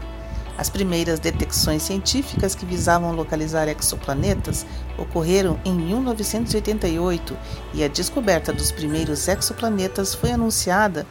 [0.59, 4.65] as primeiras detecções científicas que visavam localizar exoplanetas
[4.97, 7.37] ocorreram em 1988
[7.75, 11.07] e a descoberta dos primeiros exoplanetas foi anunciada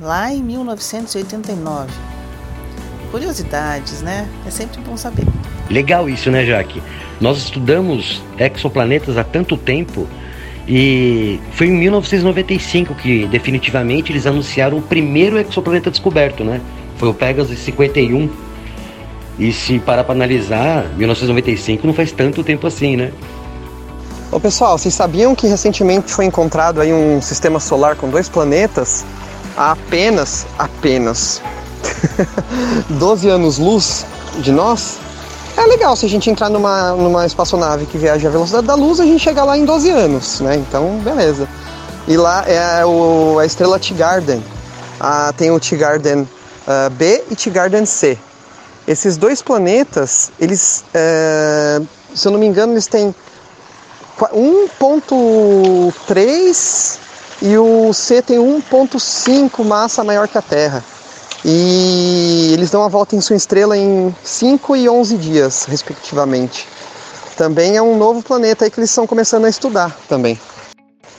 [0.00, 1.90] lá em 1989.
[3.10, 4.28] Curiosidades, né?
[4.46, 5.26] É sempre bom saber.
[5.70, 6.82] Legal isso, né, Jaque?
[7.20, 10.06] Nós estudamos exoplanetas há tanto tempo
[10.66, 16.60] e foi em 1995 que definitivamente eles anunciaram o primeiro exoplaneta descoberto, né?
[16.98, 18.28] Foi o Pegasus 51.
[19.38, 23.12] E se parar para analisar, 1995 não faz tanto tempo assim, né?
[24.30, 29.06] Ô pessoal, vocês sabiam que recentemente foi encontrado aí um sistema solar com dois planetas
[29.58, 31.42] a apenas, apenas
[32.88, 34.06] 12 anos-luz
[34.38, 34.98] de nós?
[35.56, 39.00] É legal se a gente entrar numa, numa espaçonave que viaja à velocidade da luz,
[39.00, 40.54] a gente chega lá em 12 anos, né?
[40.54, 41.48] Então, beleza.
[42.06, 44.40] E lá é o, a estrela T-Garden.
[45.00, 46.28] Ah, tem o T-Garden uh,
[46.90, 48.16] B e T-Garden C.
[48.86, 51.80] Esses dois planetas, eles, é,
[52.14, 53.12] se eu não me engano, eles têm
[54.18, 57.07] 1.3
[57.40, 60.84] e o C tem 1.5 massa maior que a Terra.
[61.44, 66.66] E eles dão a volta em sua estrela em 5 e 11 dias, respectivamente.
[67.36, 70.38] Também é um novo planeta aí que eles estão começando a estudar também.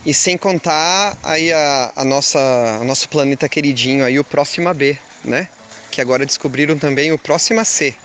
[0.05, 2.39] E sem contar aí a, a nossa,
[2.81, 5.47] o nosso planeta queridinho aí, o Próxima B, né?
[5.89, 7.95] Que agora descobriram também o Próxima C.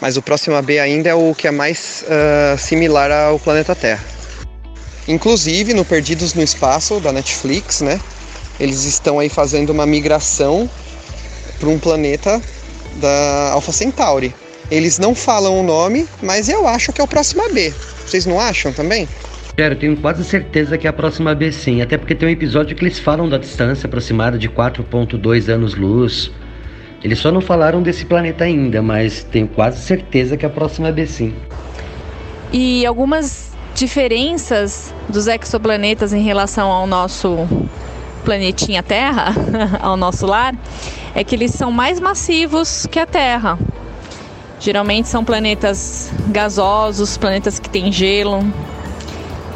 [0.00, 4.15] Mas o Próxima B ainda é o que é mais uh, similar ao planeta Terra.
[5.08, 8.00] Inclusive no Perdidos no Espaço da Netflix, né?
[8.58, 10.68] Eles estão aí fazendo uma migração
[11.58, 12.40] para um planeta
[12.96, 14.34] da Alpha Centauri.
[14.70, 17.72] Eles não falam o nome, mas eu acho que é o próximo B.
[18.04, 19.08] Vocês não acham também?
[19.56, 22.32] Quero, eu tenho quase certeza que é a próxima B sim, até porque tem um
[22.32, 26.30] episódio que eles falam da distância aproximada de 4.2 anos-luz.
[27.02, 30.90] Eles só não falaram desse planeta ainda, mas tenho quase certeza que é a próxima
[30.90, 31.34] B sim.
[32.52, 33.45] E algumas
[33.76, 37.46] diferenças dos exoplanetas em relação ao nosso
[38.24, 39.34] planetinha Terra,
[39.80, 40.54] ao nosso lar,
[41.14, 43.58] é que eles são mais massivos que a Terra.
[44.58, 48.40] Geralmente são planetas gasosos, planetas que têm gelo.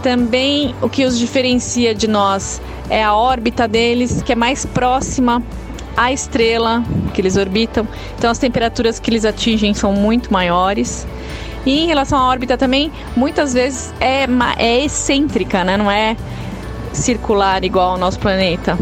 [0.02, 5.42] Também o que os diferencia de nós é a órbita deles, que é mais próxima
[5.96, 7.88] à estrela que eles orbitam.
[8.18, 11.06] Então as temperaturas que eles atingem são muito maiores.
[11.66, 15.76] E em relação à órbita também, muitas vezes é, é excêntrica, né?
[15.76, 16.16] Não é
[16.92, 18.78] circular igual ao nosso planeta.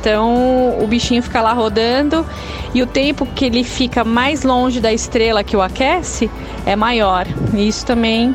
[0.00, 2.26] Então o bichinho fica lá rodando
[2.74, 6.30] e o tempo que ele fica mais longe da estrela que o aquece
[6.66, 7.26] é maior.
[7.54, 8.34] E isso também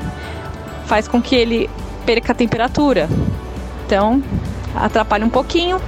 [0.86, 1.70] faz com que ele
[2.06, 3.10] perca a temperatura.
[3.86, 4.24] Então
[4.76, 5.82] atrapalha um pouquinho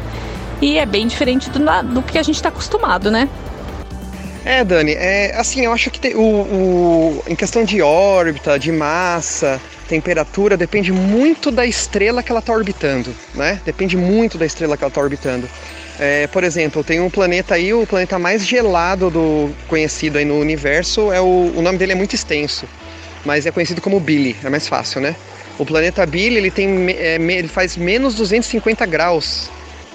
[0.61, 3.29] e é bem diferente do, do que a gente está acostumado, né?
[4.45, 8.71] É, Dani, é, assim, eu acho que te, o, o, em questão de órbita, de
[8.71, 13.59] massa, temperatura, depende muito da estrela que ela está orbitando, né?
[13.65, 15.49] Depende muito da estrela que ela está orbitando.
[15.99, 20.39] É, por exemplo, tem um planeta aí, o planeta mais gelado do conhecido aí no
[20.39, 22.65] universo, é o, o nome dele é muito extenso,
[23.25, 25.15] mas é conhecido como Billy, é mais fácil, né?
[25.57, 29.49] O planeta Billy, ele, tem, é, ele faz menos 250 graus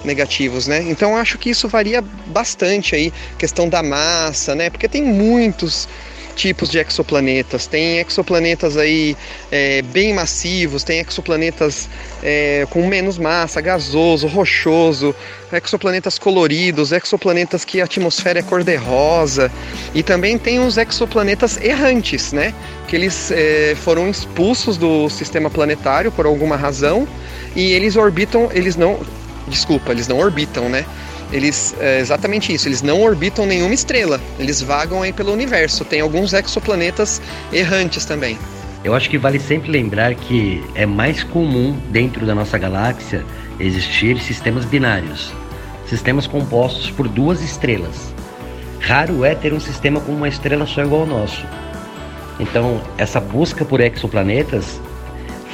[0.04, 0.84] negativos, né?
[0.88, 4.70] Então acho que isso varia bastante aí, questão da massa, né?
[4.70, 5.88] Porque tem muitos
[6.34, 7.66] tipos de exoplanetas.
[7.66, 9.16] Tem exoplanetas aí
[9.50, 11.88] é, bem massivos, tem exoplanetas
[12.22, 15.14] é, com menos massa, gasoso, rochoso,
[15.52, 19.50] exoplanetas coloridos, exoplanetas que a atmosfera é cor-de-rosa
[19.94, 22.52] e também tem os exoplanetas errantes, né?
[22.88, 27.06] Que eles é, foram expulsos do sistema planetário por alguma razão
[27.54, 29.00] e eles orbitam, eles não
[29.48, 30.84] Desculpa, eles não orbitam, né?
[31.32, 35.84] Eles, é exatamente isso, eles não orbitam nenhuma estrela, eles vagam aí pelo universo.
[35.84, 37.20] Tem alguns exoplanetas
[37.52, 38.38] errantes também.
[38.84, 43.24] Eu acho que vale sempre lembrar que é mais comum dentro da nossa galáxia
[43.58, 45.32] existir sistemas binários,
[45.86, 48.12] sistemas compostos por duas estrelas.
[48.80, 51.46] Raro é ter um sistema com uma estrela só igual ao nosso.
[52.38, 54.80] Então, essa busca por exoplanetas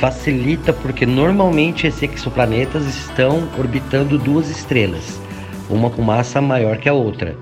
[0.00, 5.20] facilita porque normalmente esses exoplanetas estão orbitando duas estrelas,
[5.68, 7.36] uma com massa maior que a outra.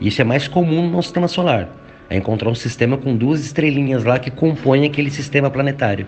[0.00, 1.68] Isso é mais comum no nosso sistema solar,
[2.08, 6.06] é encontrar um sistema com duas estrelinhas lá que compõem aquele sistema planetário.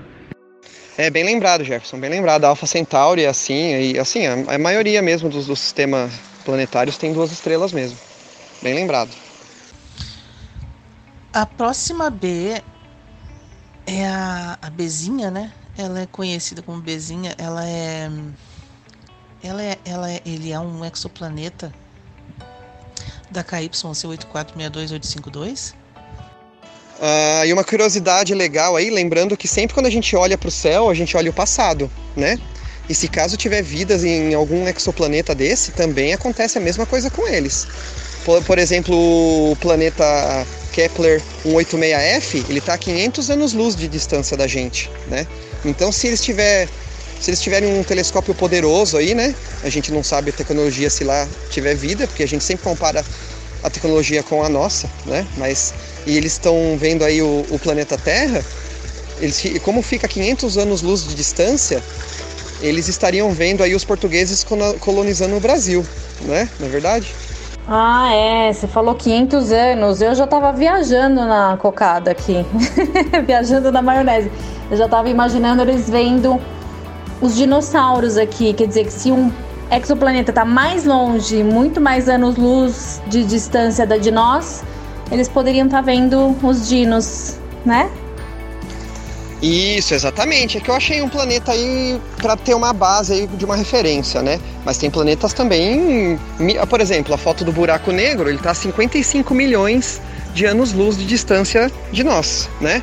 [0.97, 2.45] É bem lembrado, Jefferson, bem lembrado.
[2.45, 6.13] A Alpha Centauri é assim, e assim, a, a maioria mesmo dos, dos sistemas
[6.45, 7.99] planetários tem duas estrelas mesmo.
[8.63, 9.11] Bem lembrado.
[11.33, 12.63] A próxima B
[13.85, 15.53] é a, a Bezinha, né?
[15.79, 17.35] Ela é conhecida como Bezinha.
[17.39, 18.11] Ela é,
[19.43, 21.73] ela é, ela é, ele é um exoplaneta
[23.31, 25.75] da KYC8462852.
[27.01, 30.51] Ah, e uma curiosidade legal aí, lembrando que sempre quando a gente olha para o
[30.51, 32.37] céu, a gente olha o passado, né?
[32.89, 37.25] E se caso tiver vidas em algum exoplaneta desse, também acontece a mesma coisa com
[37.29, 37.69] eles.
[38.25, 40.05] Por, por exemplo, o planeta
[40.73, 45.25] Kepler 186f, ele está a 500 anos-luz de distância da gente, né?
[45.65, 46.69] Então, se eles tiver,
[47.21, 49.35] se eles tiverem um telescópio poderoso aí, né?
[49.63, 53.05] A gente não sabe a tecnologia se lá tiver vida, porque a gente sempre compara
[53.63, 55.27] a tecnologia com a nossa, né?
[55.37, 55.75] Mas
[56.07, 58.43] e eles estão vendo aí o, o, planeta Terra,
[59.21, 61.83] eles, como fica a 500 anos-luz de distância,
[62.61, 64.45] eles estariam vendo aí os portugueses
[64.81, 65.85] colonizando o Brasil,
[66.23, 66.49] né?
[66.59, 67.15] Na é verdade?
[67.69, 68.53] Ah, é.
[68.53, 70.01] Você falou 500 anos.
[70.01, 72.45] Eu já tava viajando na cocada aqui.
[73.27, 74.31] viajando na maionese.
[74.71, 76.41] Eu já tava imaginando eles vendo
[77.21, 78.53] os dinossauros aqui.
[78.53, 79.33] Quer dizer que se um
[79.71, 84.63] exoplaneta tá mais longe, muito mais anos-luz de distância da de nós,
[85.11, 87.91] eles poderiam estar tá vendo os dinos, né?
[89.41, 90.59] Isso, exatamente.
[90.59, 94.21] É que eu achei um planeta aí para ter uma base aí de uma referência,
[94.21, 94.41] né?
[94.65, 96.19] Mas tem planetas também.
[96.69, 100.01] Por exemplo, a foto do buraco negro, ele está a 55 milhões
[100.35, 102.83] de anos-luz de distância de nós, né?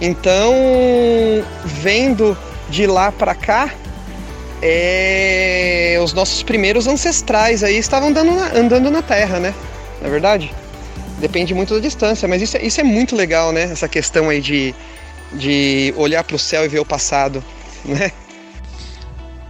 [0.00, 0.52] Então,
[1.64, 2.36] vendo
[2.68, 3.70] de lá para cá,
[4.60, 5.98] é...
[6.02, 9.54] os nossos primeiros ancestrais aí estavam andando na, andando na Terra, né?
[10.00, 10.52] Na é verdade?
[11.18, 13.62] Depende muito da distância, mas isso é, isso é muito legal, né?
[13.62, 14.74] Essa questão aí de
[15.34, 17.42] de olhar para o céu e ver o passado,
[17.84, 18.12] né?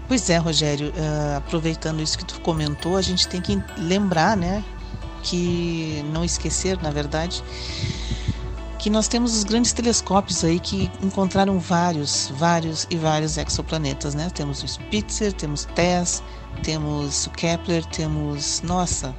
[0.07, 4.62] Pois é, Rogério, uh, aproveitando isso que tu comentou, a gente tem que lembrar, né,
[5.22, 7.42] que não esquecer, na verdade,
[8.85, 14.28] que nós temos os grandes telescópios aí que encontraram vários, vários e vários exoplanetas, né?
[14.28, 16.22] Temos o Spitzer, temos TESS,
[16.62, 19.16] temos o Kepler, temos, nossa,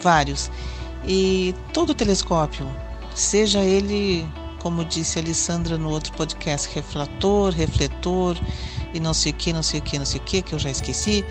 [0.00, 0.48] vários.
[1.04, 2.64] E todo telescópio,
[3.16, 4.24] seja ele
[4.60, 8.38] como disse a Alessandra no outro podcast, refletor, refletor
[8.94, 10.58] e não sei o que, não sei o que, não sei o que, que eu
[10.60, 11.24] já esqueci,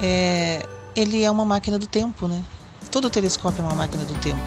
[0.00, 2.42] é, ele é uma máquina do tempo, né?
[2.90, 4.40] Todo telescópio é uma máquina do tempo,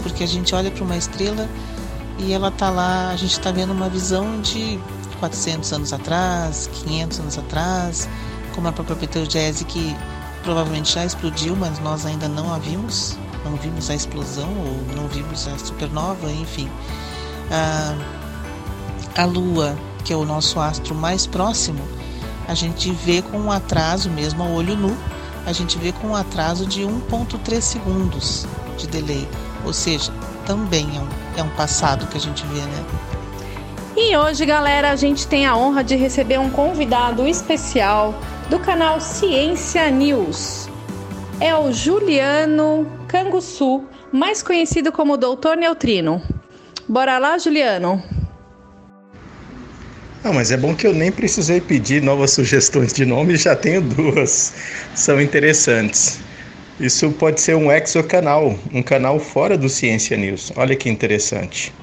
[0.00, 1.48] porque a gente olha para uma estrela
[2.18, 4.78] e ela está lá, a gente está vendo uma visão de
[5.18, 8.08] 400 anos atrás, 500 anos atrás,
[8.54, 9.96] como a própria Betelgeuse que
[10.42, 15.08] provavelmente já explodiu, mas nós ainda não a vimos, não vimos a explosão ou não
[15.08, 16.68] vimos a supernova, enfim
[17.50, 17.94] a,
[19.22, 21.82] a Lua, que é o nosso astro mais próximo,
[22.46, 24.96] a gente vê com um atraso, mesmo a olho nu,
[25.44, 28.46] a gente vê com um atraso de 1,3 segundos
[28.78, 29.28] de delay.
[29.64, 30.12] Ou seja,
[30.46, 32.84] também é um, é um passado que a gente vê, né?
[33.96, 38.14] E hoje, galera, a gente tem a honra de receber um convidado especial
[38.48, 40.68] do canal Ciência News.
[41.40, 46.22] É o Juliano Canguçu, mais conhecido como Doutor Neutrino.
[46.88, 48.02] Bora lá, Juliano?
[50.22, 53.80] Não, mas é bom que eu nem precisei pedir novas sugestões de nome, já tenho
[53.80, 54.52] duas.
[54.94, 56.20] São interessantes.
[56.80, 60.50] Isso pode ser um exocanal, um canal fora do Ciência News.
[60.56, 61.74] Olha que interessante.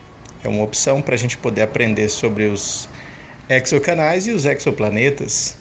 [0.44, 2.90] É uma opção para a gente poder aprender sobre os
[3.48, 5.56] exocanais e os exoplanetas.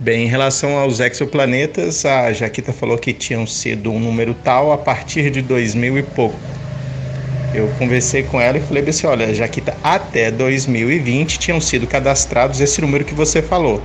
[0.00, 4.78] Bem, em relação aos exoplanetas, a Jaquita falou que tinham sido um número tal a
[4.78, 6.40] partir de 2000 e pouco.
[7.54, 12.80] Eu conversei com ela e falei assim, olha, Jaquita, até 2020 tinham sido cadastrados esse
[12.80, 13.80] número que você falou.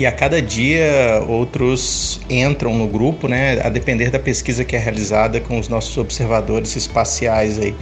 [0.00, 4.78] E a cada dia outros entram no grupo, né, a depender da pesquisa que é
[4.78, 7.76] realizada com os nossos observadores espaciais aí,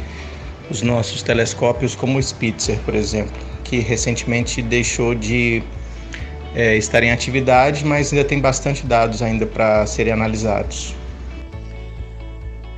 [0.68, 5.62] os nossos telescópios como o Spitzer, por exemplo, que recentemente deixou de
[6.56, 10.96] é, estar em atividade, mas ainda tem bastante dados ainda para serem analisados.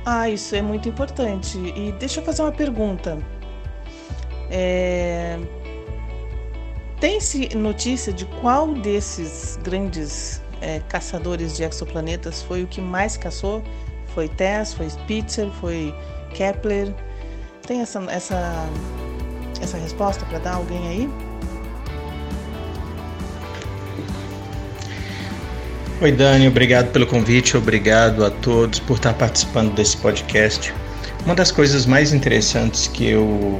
[0.05, 1.57] Ah, isso é muito importante.
[1.57, 3.17] E deixa eu fazer uma pergunta.
[4.51, 5.39] É...
[7.01, 13.63] Tem-se notícia de qual desses grandes é, caçadores de exoplanetas foi o que mais caçou?
[14.13, 15.95] Foi TESS, foi Spitzer, foi
[16.35, 16.93] Kepler?
[17.65, 18.69] Tem essa, essa,
[19.59, 21.09] essa resposta para dar alguém aí?
[26.01, 30.71] Oi, Dani, obrigado pelo convite, obrigado a todos por estar participando desse podcast.
[31.25, 33.59] Uma das coisas mais interessantes que eu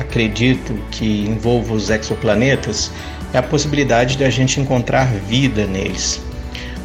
[0.00, 2.90] acredito que envolva os exoplanetas
[3.32, 6.20] é a possibilidade de a gente encontrar vida neles.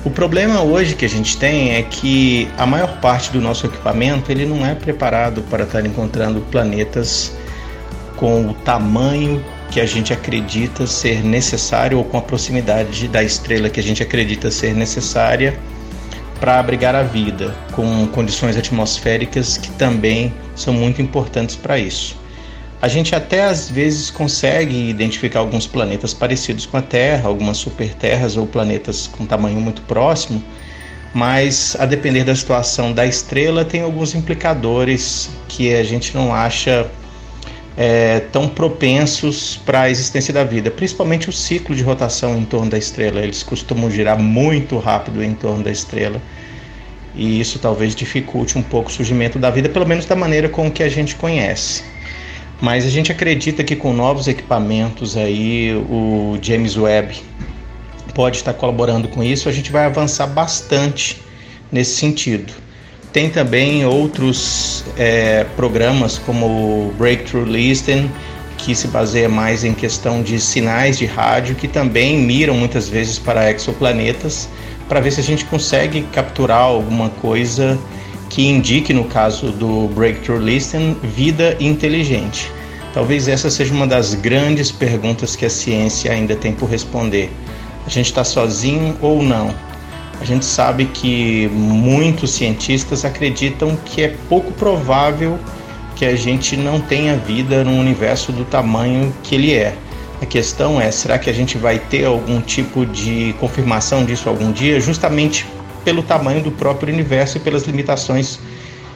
[0.04, 4.32] O problema hoje que a gente tem é que a maior parte do nosso equipamento
[4.32, 7.36] ele não é preparado para estar encontrando planetas
[8.16, 13.68] com o tamanho que a gente acredita ser necessário ou com a proximidade da estrela
[13.68, 15.58] que a gente acredita ser necessária
[16.40, 22.25] para abrigar a vida, com condições atmosféricas que também são muito importantes para isso.
[22.86, 28.38] A gente até às vezes consegue identificar alguns planetas parecidos com a Terra, algumas superterras
[28.38, 30.40] ou planetas com tamanho muito próximo,
[31.12, 36.88] mas a depender da situação da estrela, tem alguns implicadores que a gente não acha
[37.76, 42.70] é, tão propensos para a existência da vida, principalmente o ciclo de rotação em torno
[42.70, 43.20] da estrela.
[43.20, 46.22] Eles costumam girar muito rápido em torno da estrela
[47.16, 50.70] e isso talvez dificulte um pouco o surgimento da vida, pelo menos da maneira com
[50.70, 51.95] que a gente conhece.
[52.62, 57.22] Mas a gente acredita que com novos equipamentos aí, o James Webb
[58.14, 61.22] pode estar colaborando com isso, a gente vai avançar bastante
[61.72, 62.54] nesse sentido.
[63.12, 68.10] Tem também outros é, programas como o Breakthrough Listening,
[68.58, 73.20] que se baseia mais em questão de sinais de rádio, que também miram muitas vezes
[73.20, 74.50] para exoplanetas,
[74.88, 77.78] para ver se a gente consegue capturar alguma coisa
[78.36, 82.52] que indique, no caso do Breakthrough Listening, vida inteligente.
[82.94, 87.32] Talvez essa seja uma das grandes perguntas que a ciência ainda tem por responder.
[87.88, 89.56] A gente está sozinho ou não?
[90.20, 95.40] A gente sabe que muitos cientistas acreditam que é pouco provável
[95.96, 99.78] que a gente não tenha vida no universo do tamanho que ele é.
[100.22, 104.52] A questão é: será que a gente vai ter algum tipo de confirmação disso algum
[104.52, 105.46] dia, justamente
[105.86, 108.40] pelo tamanho do próprio universo e pelas limitações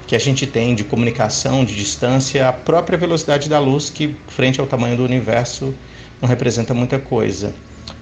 [0.08, 4.60] que a gente tem de comunicação, de distância, a própria velocidade da luz, que frente
[4.60, 5.74] ao tamanho do universo
[6.20, 7.54] não representa muita coisa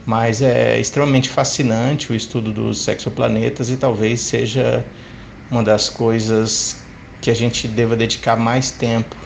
[0.07, 4.85] mas é extremamente fascinante o estudo dos exoplanetas e talvez seja
[5.51, 6.77] uma das coisas
[7.19, 9.17] que a gente deva dedicar mais tempo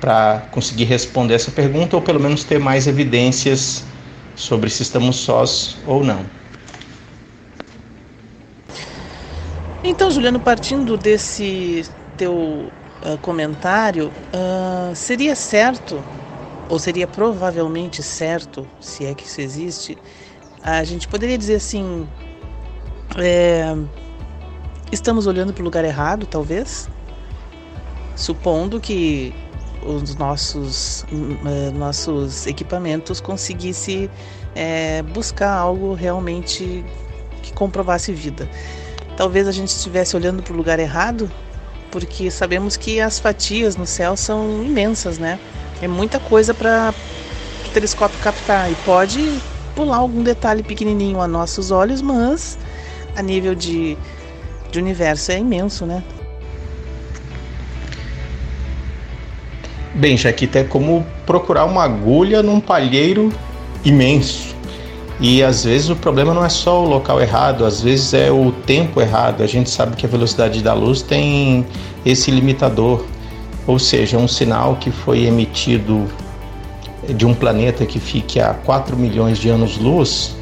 [0.00, 3.84] para conseguir responder essa pergunta ou pelo menos ter mais evidências
[4.36, 6.24] sobre se estamos sós ou não.
[9.88, 16.02] Então, Juliano, partindo desse teu uh, comentário, uh, seria certo
[16.68, 19.96] ou seria provavelmente certo, se é que isso existe,
[20.60, 22.04] a gente poderia dizer assim:
[23.16, 23.76] é,
[24.90, 26.90] estamos olhando para o lugar errado, talvez,
[28.16, 29.32] supondo que
[29.84, 31.06] os nossos,
[31.46, 34.10] é, nossos equipamentos conseguissem
[34.52, 36.84] é, buscar algo realmente
[37.40, 38.50] que comprovasse vida.
[39.16, 41.30] Talvez a gente estivesse olhando para o lugar errado,
[41.90, 45.38] porque sabemos que as fatias no céu são imensas, né?
[45.80, 46.92] É muita coisa para
[47.66, 49.40] o telescópio captar e pode
[49.74, 52.58] pular algum detalhe pequenininho a nossos olhos, mas
[53.14, 53.96] a nível de,
[54.70, 56.02] de universo é imenso, né?
[59.94, 63.32] Bem, Jaquita, é como procurar uma agulha num palheiro
[63.84, 64.55] imenso.
[65.18, 68.52] E às vezes o problema não é só o local errado, às vezes é o
[68.52, 69.42] tempo errado.
[69.42, 71.66] A gente sabe que a velocidade da luz tem
[72.04, 73.04] esse limitador
[73.66, 76.06] ou seja, um sinal que foi emitido
[77.08, 80.36] de um planeta que fique a 4 milhões de anos-luz,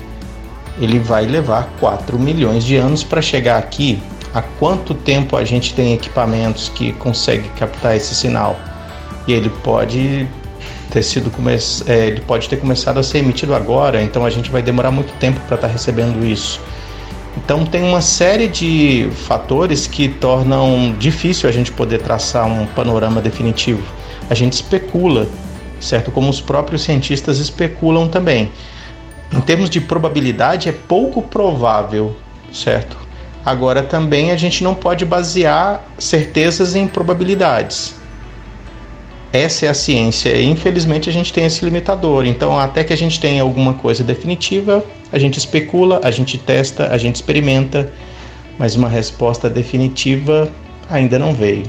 [0.79, 3.99] ele vai levar 4 milhões de anos para chegar aqui.
[4.35, 8.59] Há quanto tempo a gente tem equipamentos que conseguem captar esse sinal?
[9.27, 10.29] E ele pode
[10.95, 11.32] ter sido.
[11.86, 15.12] É, ele pode ter começado a ser emitido agora, então a gente vai demorar muito
[15.18, 16.61] tempo para estar tá recebendo isso.
[17.36, 23.20] Então tem uma série de fatores que tornam difícil a gente poder traçar um panorama
[23.20, 23.82] definitivo.
[24.30, 25.26] A gente especula,
[25.80, 26.12] certo?
[26.12, 28.53] Como os próprios cientistas especulam também.
[29.32, 32.14] Em termos de probabilidade, é pouco provável,
[32.53, 32.97] certo?
[33.45, 37.97] Agora também a gente não pode basear certezas em probabilidades.
[39.35, 40.30] Essa é a ciência.
[40.30, 42.24] E, infelizmente a gente tem esse limitador.
[42.24, 46.87] Então, até que a gente tenha alguma coisa definitiva, a gente especula, a gente testa,
[46.93, 47.93] a gente experimenta,
[48.57, 50.49] mas uma resposta definitiva
[50.89, 51.64] ainda não veio.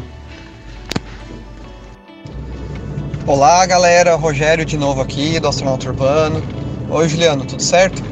[3.26, 4.14] Olá, galera.
[4.14, 6.44] Rogério de novo aqui do Astronauta Urbano.
[6.88, 8.04] Oi, Juliano, tudo certo?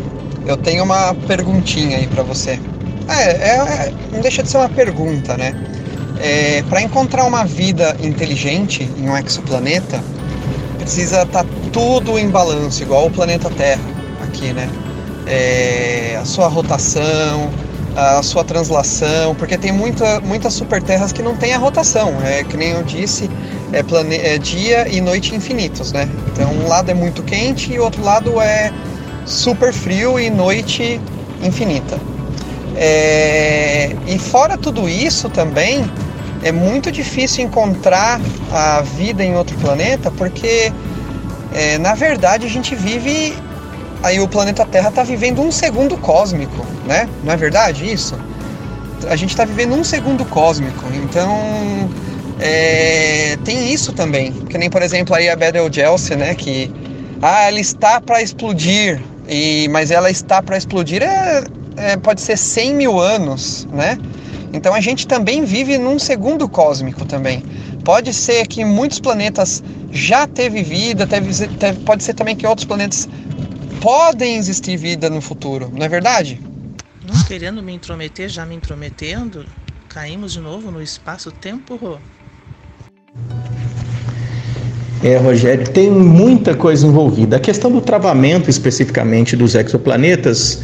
[0.47, 2.60] Eu tenho uma perguntinha aí para você.
[3.08, 5.54] É, é, é, não deixa de ser uma pergunta, né?
[6.24, 10.01] É, para encontrar uma vida inteligente em um exoplaneta,
[10.80, 13.84] precisa estar tá tudo em balanço, igual o planeta Terra
[14.24, 14.69] aqui, né?
[15.28, 17.49] É, a sua rotação,
[17.93, 22.13] a sua translação, porque tem muita, muitas superterras que não tem a rotação.
[22.24, 23.30] É que nem eu disse,
[23.74, 24.15] é, plane...
[24.15, 26.07] é dia e noite infinitos, né?
[26.32, 28.71] Então um lado é muito quente e o outro lado é
[29.26, 31.01] super frio e noite
[31.41, 31.99] infinita.
[32.76, 33.95] É...
[34.07, 35.86] E fora tudo isso também,
[36.44, 38.20] é muito difícil encontrar
[38.52, 40.72] a vida em outro planeta, porque
[41.54, 43.34] é, na verdade a gente vive.
[44.02, 47.08] Aí o planeta Terra está vivendo um segundo cósmico, né?
[47.24, 48.20] Não é verdade isso?
[49.08, 51.89] A gente está vivendo um segundo cósmico, então
[52.39, 54.32] é, tem isso também.
[54.32, 56.36] Que nem, por exemplo, aí a Betelgeuse, né?
[56.36, 56.70] Que
[57.22, 61.44] ah, ela está para explodir, e, mas ela está para explodir é,
[61.78, 63.98] é, pode ser 100 mil anos, né?
[64.54, 67.43] Então a gente também vive num segundo cósmico também.
[67.84, 72.66] Pode ser que muitos planetas já teve vida, teve, teve, pode ser também que outros
[72.66, 73.10] planetas
[73.82, 76.39] podem existir vida no futuro, não é verdade?
[77.06, 79.45] Não querendo me intrometer, já me intrometendo,
[79.89, 81.97] caímos de novo no espaço-tempo, Rô.
[85.04, 87.36] É, Rogério, tem muita coisa envolvida.
[87.36, 90.62] A questão do travamento, especificamente dos exoplanetas,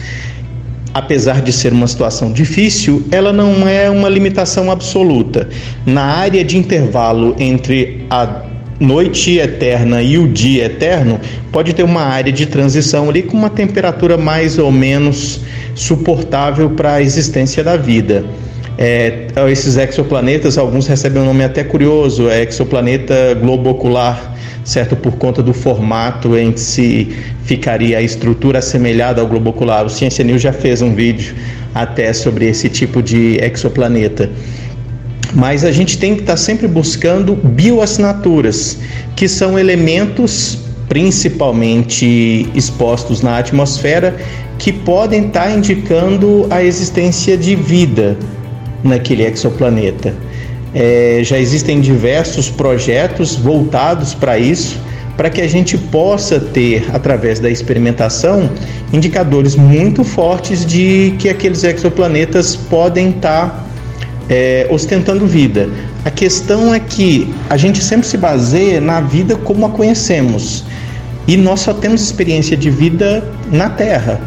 [0.94, 5.50] apesar de ser uma situação difícil, ela não é uma limitação absoluta.
[5.86, 8.44] Na área de intervalo entre a
[8.80, 11.20] noite eterna e o dia eterno,
[11.52, 15.42] pode ter uma área de transição ali com uma temperatura mais ou menos
[15.76, 18.24] suportável para a existência da vida.
[18.78, 24.96] É, esses exoplanetas, alguns recebem um nome até curioso, é exoplaneta globo ocular, certo?
[24.96, 29.86] Por conta do formato em que se ficaria a estrutura assemelhada ao globo ocular.
[29.86, 31.36] O Ciência News já fez um vídeo
[31.74, 34.30] até sobre esse tipo de exoplaneta.
[35.34, 38.80] Mas a gente tem que estar sempre buscando bioassinaturas,
[39.16, 40.58] que são elementos
[40.88, 44.18] principalmente expostos na atmosfera
[44.58, 48.18] que podem estar indicando a existência de vida
[48.84, 50.14] naquele exoplaneta.
[50.74, 54.80] É, já existem diversos projetos voltados para isso,
[55.18, 58.50] para que a gente possa ter, através da experimentação,
[58.94, 63.68] indicadores muito fortes de que aqueles exoplanetas podem estar
[64.30, 65.70] é, ostentando vida.
[66.06, 70.64] A questão é que a gente sempre se baseia na vida como a conhecemos
[71.28, 74.22] e nós só temos experiência de vida na Terra.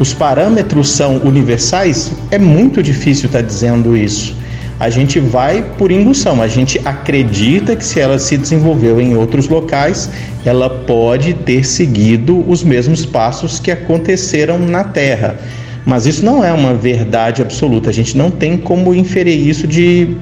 [0.00, 4.37] Os parâmetros são universais, é muito difícil estar dizendo isso.
[4.80, 9.48] A gente vai por indução, a gente acredita que se ela se desenvolveu em outros
[9.48, 10.08] locais,
[10.44, 15.36] ela pode ter seguido os mesmos passos que aconteceram na Terra.
[15.84, 20.16] Mas isso não é uma verdade absoluta, a gente não tem como inferir isso de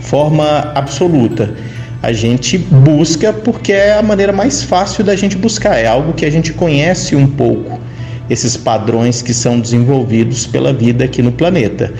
[0.00, 1.54] forma absoluta.
[2.02, 6.24] A gente busca porque é a maneira mais fácil da gente buscar, é algo que
[6.24, 7.78] a gente conhece um pouco
[8.30, 11.92] esses padrões que são desenvolvidos pela vida aqui no planeta.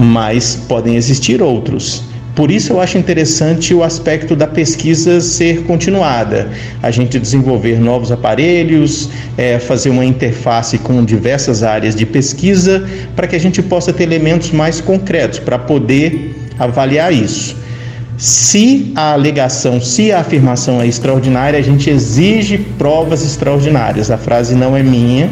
[0.00, 2.04] Mas podem existir outros.
[2.36, 8.12] Por isso eu acho interessante o aspecto da pesquisa ser continuada, a gente desenvolver novos
[8.12, 13.92] aparelhos, é, fazer uma interface com diversas áreas de pesquisa, para que a gente possa
[13.92, 17.56] ter elementos mais concretos para poder avaliar isso.
[18.16, 24.12] Se a alegação, se a afirmação é extraordinária, a gente exige provas extraordinárias.
[24.12, 25.28] A frase não é minha,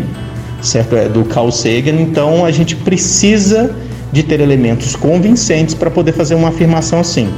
[0.60, 0.96] certo?
[0.96, 2.00] É do Carl Sagan.
[2.00, 3.72] Então a gente precisa
[4.12, 7.28] de ter elementos convincentes para poder fazer uma afirmação assim.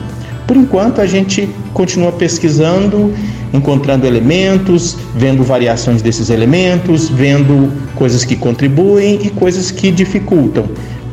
[0.46, 3.12] Por enquanto, a gente continua pesquisando,
[3.52, 10.66] encontrando elementos, vendo variações desses elementos, vendo coisas que contribuem e coisas que dificultam.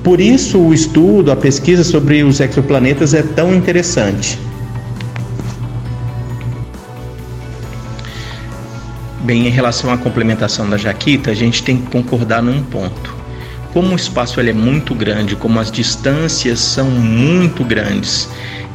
[0.04, 4.40] Por isso, o estudo, a pesquisa sobre os exoplanetas é tão interessante.
[9.24, 13.15] Bem, em relação à complementação da Jaquita, a gente tem que concordar num ponto.
[13.76, 18.30] Como o espaço ele é muito grande, como as distâncias são muito grandes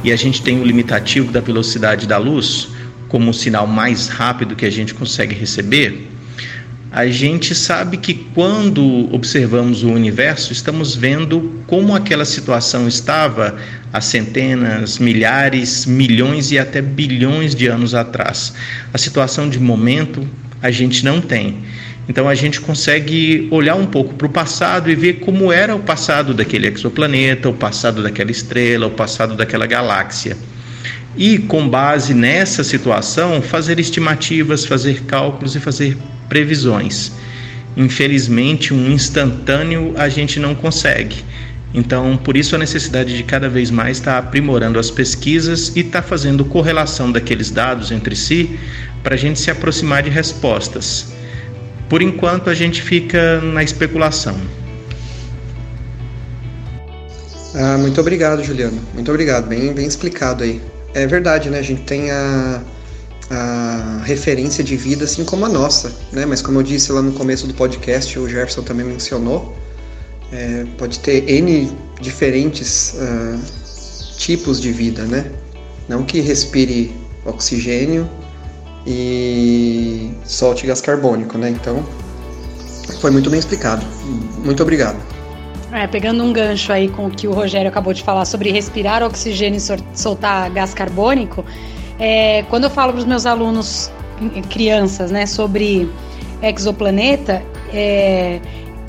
[0.04, 2.68] e a gente tem o limitativo da velocidade da luz
[3.08, 6.06] como o sinal mais rápido que a gente consegue receber,
[6.92, 13.56] a gente sabe que quando observamos o universo, estamos vendo como aquela situação estava
[13.90, 18.52] há centenas, milhares, milhões e até bilhões de anos atrás.
[18.92, 20.28] A situação de momento
[20.60, 21.62] a gente não tem.
[22.10, 25.78] Então a gente consegue olhar um pouco para o passado e ver como era o
[25.78, 30.36] passado daquele exoplaneta, o passado daquela estrela, o passado daquela galáxia.
[31.16, 35.96] E com base nessa situação, fazer estimativas, fazer cálculos e fazer
[36.28, 37.12] previsões.
[37.76, 41.24] Infelizmente, um instantâneo a gente não consegue.
[41.72, 46.02] Então, por isso a necessidade de cada vez mais estar aprimorando as pesquisas e estar
[46.02, 48.58] fazendo correlação daqueles dados entre si
[49.00, 51.19] para a gente se aproximar de respostas.
[51.90, 54.40] Por enquanto, a gente fica na especulação.
[57.52, 58.80] Ah, muito obrigado, Juliano.
[58.94, 59.48] Muito obrigado.
[59.48, 60.62] Bem, bem explicado aí.
[60.94, 61.58] É verdade, né?
[61.58, 62.62] A gente tem a,
[63.28, 66.24] a referência de vida assim como a nossa, né?
[66.24, 69.56] Mas como eu disse lá no começo do podcast, o Jefferson também mencionou,
[70.30, 75.28] é, pode ter N diferentes uh, tipos de vida, né?
[75.88, 78.08] Não que respire oxigênio
[78.86, 81.50] e solte gás carbônico, né?
[81.50, 81.84] Então,
[83.00, 83.84] foi muito bem explicado.
[84.44, 84.98] Muito obrigado.
[85.72, 89.02] É, pegando um gancho aí com o que o Rogério acabou de falar sobre respirar
[89.02, 91.44] oxigênio e soltar gás carbônico,
[91.98, 93.90] é, quando eu falo para os meus alunos,
[94.48, 95.88] crianças, né, sobre
[96.42, 98.40] exoplaneta, é,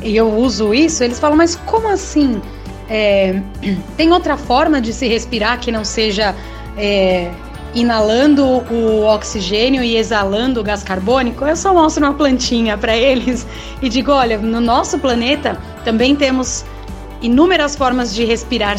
[0.04, 2.42] e eu uso isso, eles falam, mas como assim?
[2.90, 3.40] É,
[3.96, 6.34] tem outra forma de se respirar que não seja
[6.78, 7.30] é,
[7.74, 11.46] inalando o oxigênio e exalando o gás carbônico?
[11.46, 13.46] Eu só mostro uma plantinha para eles
[13.82, 16.66] e digo: olha, no nosso planeta também temos
[17.22, 18.76] inúmeras formas de respirar,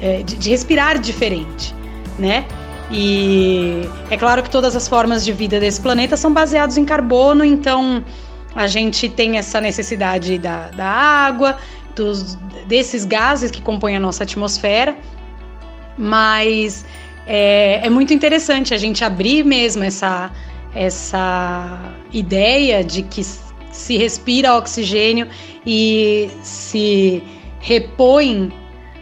[0.00, 1.74] é, de respirar diferente,
[2.18, 2.44] né?
[2.90, 7.44] E é claro que todas as formas de vida desse planeta são baseadas em carbono,
[7.44, 8.04] então
[8.54, 11.56] a gente tem essa necessidade da, da água,
[11.96, 12.36] dos,
[12.66, 14.96] desses gases que compõem a nossa atmosfera,
[15.96, 16.84] mas
[17.26, 20.30] é, é muito interessante a gente abrir mesmo essa,
[20.74, 25.26] essa ideia de que se respira oxigênio
[25.66, 27.22] e se
[27.60, 28.52] repõe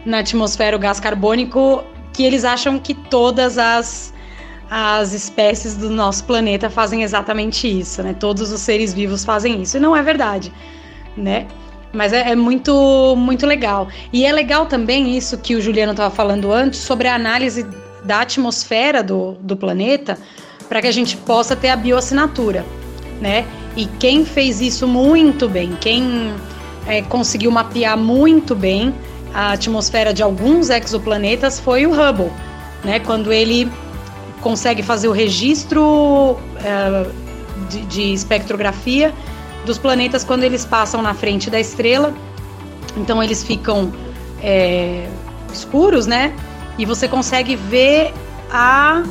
[0.05, 4.13] na atmosfera o gás carbônico, que eles acham que todas as,
[4.69, 8.13] as espécies do nosso planeta fazem exatamente isso, né?
[8.13, 9.77] Todos os seres vivos fazem isso.
[9.77, 10.51] E não é verdade,
[11.15, 11.47] né?
[11.91, 13.87] Mas é, é, muito, muito legal.
[14.11, 17.63] E é legal também isso que o Juliano estava falando antes sobre a análise
[18.03, 20.17] da atmosfera do, do planeta
[20.67, 22.65] para que a gente possa ter a bioassinatura,
[23.21, 23.45] né?
[23.75, 26.33] E quem fez isso muito bem, quem
[26.87, 28.93] é, conseguiu mapear muito bem
[29.33, 32.31] a atmosfera de alguns exoplanetas foi o Hubble,
[32.83, 32.99] né?
[32.99, 33.71] Quando ele
[34.41, 37.09] consegue fazer o registro é,
[37.69, 39.13] de, de espectrografia
[39.65, 42.13] dos planetas quando eles passam na frente da estrela,
[42.97, 43.91] então eles ficam
[44.41, 45.07] é,
[45.51, 46.35] escuros, né?
[46.77, 48.13] E você consegue ver
[48.51, 49.03] a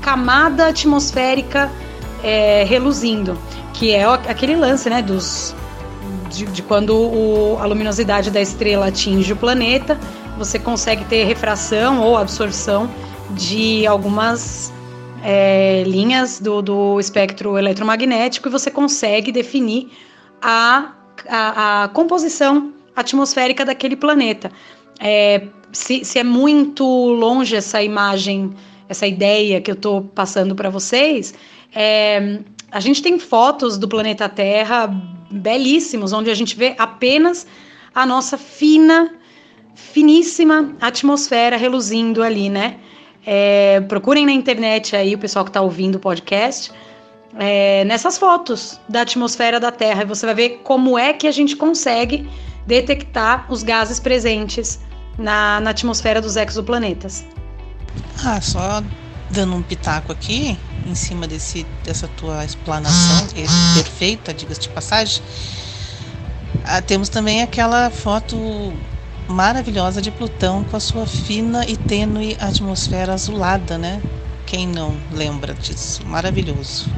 [0.00, 1.70] camada atmosférica
[2.22, 3.38] é, reluzindo,
[3.72, 5.02] que é aquele lance, né?
[5.02, 5.54] Dos
[6.30, 9.98] de, de quando o, a luminosidade da estrela atinge o planeta,
[10.36, 12.90] você consegue ter refração ou absorção
[13.30, 14.72] de algumas
[15.22, 19.90] é, linhas do, do espectro eletromagnético e você consegue definir
[20.42, 20.92] a,
[21.28, 24.50] a, a composição atmosférica daquele planeta.
[25.00, 28.54] É, se, se, é muito longe essa imagem,
[28.88, 31.34] essa ideia que eu estou passando para vocês,
[31.74, 32.38] é,
[32.70, 34.86] a gente tem fotos do planeta Terra
[35.30, 37.46] belíssimos, onde a gente vê apenas
[37.94, 39.14] a nossa fina,
[39.74, 42.76] finíssima atmosfera reluzindo ali, né?
[43.26, 46.70] É, procurem na internet aí o pessoal que está ouvindo o podcast.
[47.36, 51.32] É, nessas fotos da atmosfera da Terra e você vai ver como é que a
[51.32, 52.28] gente consegue
[52.64, 54.78] detectar os gases presentes
[55.18, 57.24] na, na atmosfera dos exoplanetas.
[58.24, 58.82] Ah, só
[59.30, 63.26] dando um pitaco aqui, em cima desse, dessa tua explanação
[63.74, 65.22] perfeita, diga-se de passagem,
[66.64, 68.72] ah, temos também aquela foto
[69.28, 74.00] maravilhosa de Plutão com a sua fina e tênue atmosfera azulada, né?
[74.46, 76.06] Quem não lembra disso?
[76.06, 76.88] Maravilhoso.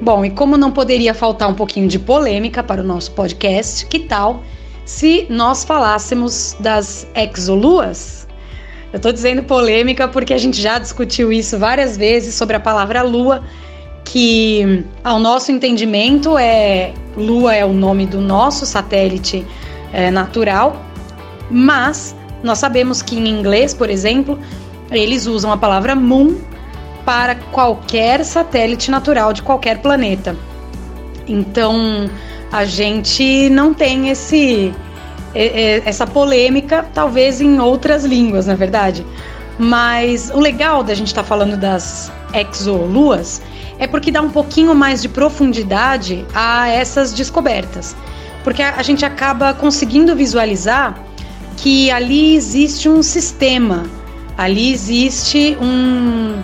[0.00, 4.00] Bom, e como não poderia faltar um pouquinho de polêmica para o nosso podcast, que
[4.00, 4.42] tal
[4.84, 8.26] se nós falássemos das exoluas?
[8.92, 13.02] Eu estou dizendo polêmica porque a gente já discutiu isso várias vezes sobre a palavra
[13.02, 13.42] lua,
[14.04, 19.46] que ao nosso entendimento é lua é o nome do nosso satélite
[19.92, 20.76] é, natural,
[21.50, 24.38] mas nós sabemos que em inglês, por exemplo,
[24.90, 26.36] eles usam a palavra moon
[27.04, 30.36] para qualquer satélite natural de qualquer planeta.
[31.26, 32.10] Então
[32.52, 34.72] a gente não tem esse
[35.34, 39.04] essa polêmica, talvez em outras línguas, na verdade.
[39.58, 43.40] Mas o legal da gente estar tá falando das exoluas
[43.78, 47.96] é porque dá um pouquinho mais de profundidade a essas descobertas.
[48.44, 51.02] Porque a gente acaba conseguindo visualizar
[51.56, 53.84] que ali existe um sistema,
[54.36, 56.42] ali existe um,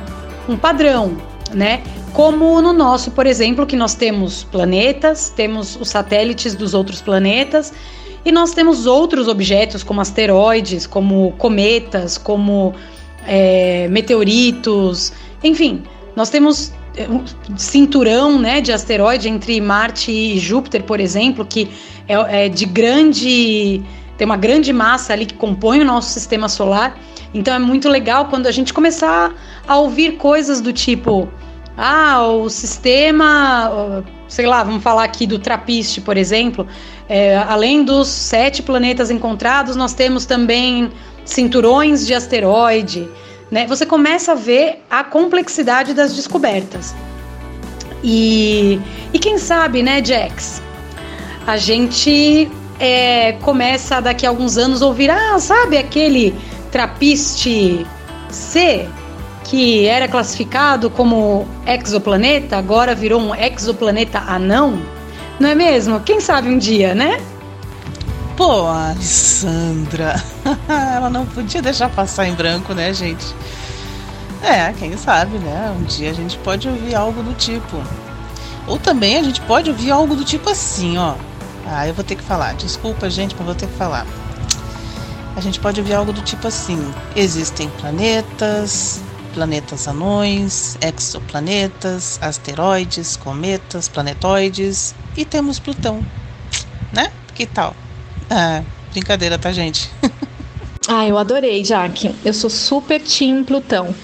[0.48, 1.16] um padrão,
[1.52, 1.82] né?
[2.12, 7.72] Como no nosso, por exemplo, que nós temos planetas, temos os satélites dos outros planetas
[8.24, 12.74] e nós temos outros objetos, como asteroides, como cometas, como
[13.26, 15.82] é, meteoritos, enfim,
[16.16, 17.24] nós temos é, um
[17.56, 21.70] cinturão né, de asteroide entre Marte e Júpiter, por exemplo, que
[22.08, 23.82] é, é de grande.
[24.16, 26.98] tem uma grande massa ali que compõe o nosso sistema solar.
[27.32, 29.32] Então é muito legal quando a gente começar
[29.66, 31.28] a ouvir coisas do tipo:
[31.80, 36.66] ah, o sistema, sei lá, vamos falar aqui do Trapiste, por exemplo,
[37.08, 40.90] é, além dos sete planetas encontrados, nós temos também
[41.24, 43.08] cinturões de asteroide.
[43.48, 43.64] Né?
[43.68, 46.96] Você começa a ver a complexidade das descobertas.
[48.02, 48.80] E,
[49.12, 50.60] e quem sabe, né, Jax?
[51.46, 52.50] A gente
[52.80, 56.34] é, começa daqui a alguns anos ouvir, ah, sabe aquele
[56.72, 57.86] Trapiste
[58.28, 58.88] C,
[59.48, 64.78] que era classificado como exoplaneta, agora virou um exoplaneta anão?
[65.40, 66.00] Não é mesmo?
[66.00, 67.18] Quem sabe um dia, né?
[68.36, 70.22] Pô, Alessandra,
[70.68, 73.34] ela não podia deixar passar em branco, né, gente?
[74.42, 75.74] É, quem sabe, né?
[75.76, 77.82] Um dia a gente pode ouvir algo do tipo.
[78.66, 81.14] Ou também a gente pode ouvir algo do tipo assim, ó.
[81.66, 82.54] Ah, eu vou ter que falar.
[82.54, 84.06] Desculpa, gente, mas vou ter que falar.
[85.34, 89.00] A gente pode ouvir algo do tipo assim: existem planetas,
[89.38, 96.04] planetas anões, exoplanetas, asteroides, cometas, planetoides e temos Plutão.
[96.92, 97.12] Né?
[97.36, 97.76] Que tal?
[98.28, 99.88] Ah, brincadeira, tá, gente?
[100.88, 102.12] ah, eu adorei, Jaque.
[102.24, 103.94] Eu sou super team Plutão.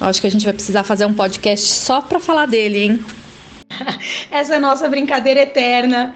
[0.00, 3.04] Acho que a gente vai precisar fazer um podcast só para falar dele, hein?
[4.32, 6.14] Essa é a nossa brincadeira eterna.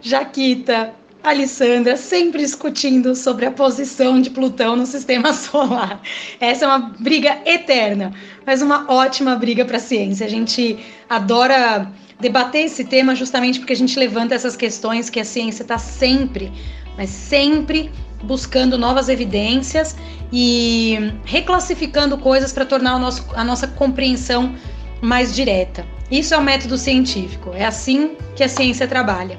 [0.00, 0.94] Jaquita,
[1.30, 6.00] Alessandra, sempre discutindo sobre a posição de Plutão no sistema solar.
[6.40, 8.12] Essa é uma briga eterna,
[8.46, 10.24] mas uma ótima briga para a ciência.
[10.24, 10.78] A gente
[11.10, 15.78] adora debater esse tema justamente porque a gente levanta essas questões que a ciência está
[15.78, 16.52] sempre,
[16.96, 17.90] mas sempre
[18.22, 19.96] buscando novas evidências
[20.32, 24.54] e reclassificando coisas para tornar nosso, a nossa compreensão
[25.00, 25.84] mais direta.
[26.08, 29.36] Isso é o método científico, é assim que a ciência trabalha.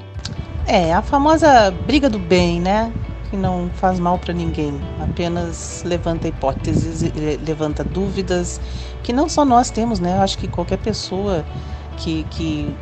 [0.70, 2.92] É, a famosa briga do bem, né?
[3.30, 7.10] Que não faz mal para ninguém, apenas levanta hipóteses,
[7.42, 8.60] levanta dúvidas,
[9.02, 10.18] que não só nós temos, né?
[10.18, 11.42] Eu acho que qualquer pessoa
[11.96, 12.76] que, que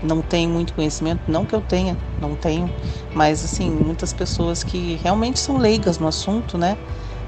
[0.00, 2.72] não tem muito conhecimento, não que eu tenha, não tenho,
[3.12, 6.76] mas assim, muitas pessoas que realmente são leigas no assunto, né?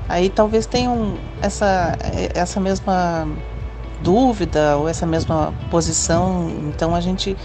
[0.09, 1.99] Aí talvez tenham essa,
[2.33, 3.27] essa mesma
[4.01, 7.37] dúvida ou essa mesma posição, então a gente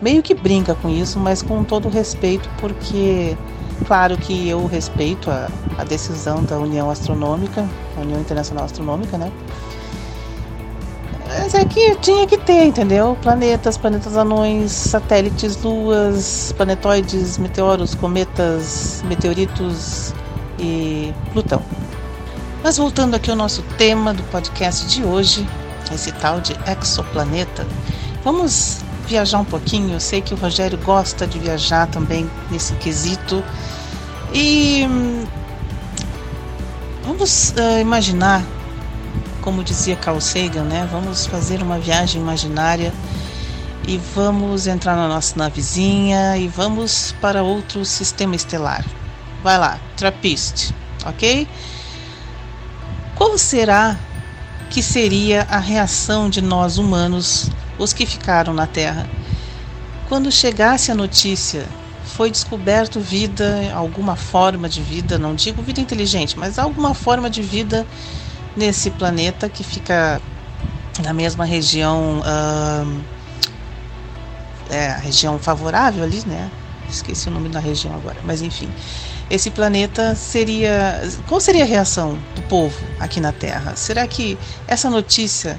[0.00, 3.36] meio que brinca com isso, mas com todo respeito, porque
[3.86, 9.30] claro que eu respeito a, a decisão da União Astronômica, a União Internacional Astronômica, né?
[11.26, 13.16] Mas é que tinha que ter, entendeu?
[13.22, 20.14] Planetas, planetas anões, satélites, luas, planetoides, meteoros, cometas, meteoritos
[20.58, 21.62] e Plutão.
[22.62, 25.46] Mas voltando aqui ao nosso tema do podcast de hoje,
[25.92, 27.66] esse tal de exoplaneta,
[28.22, 29.94] vamos viajar um pouquinho.
[29.94, 33.42] Eu sei que o Rogério gosta de viajar também nesse quesito.
[34.32, 35.24] E hum,
[37.04, 38.42] vamos uh, imaginar,
[39.40, 40.88] como dizia Carl Sagan, né?
[40.90, 42.92] Vamos fazer uma viagem imaginária
[43.86, 48.84] e vamos entrar na nossa navezinha e vamos para outro sistema estelar.
[49.42, 50.72] Vai lá, Trappist,
[51.04, 51.46] ok?
[53.14, 53.96] Qual será
[54.70, 59.08] que seria a reação de nós humanos os que ficaram na Terra.
[60.08, 61.66] Quando chegasse a notícia,
[62.04, 67.42] foi descoberto vida, alguma forma de vida, não digo vida inteligente, mas alguma forma de
[67.42, 67.86] vida
[68.56, 70.20] nesse planeta que fica
[71.02, 72.22] na mesma região,
[74.70, 76.50] é, a região favorável ali, né?
[76.88, 78.70] Esqueci o nome da região agora, mas enfim.
[79.30, 81.02] Esse planeta seria.
[81.26, 83.74] Qual seria a reação do povo aqui na Terra?
[83.74, 85.58] Será que essa notícia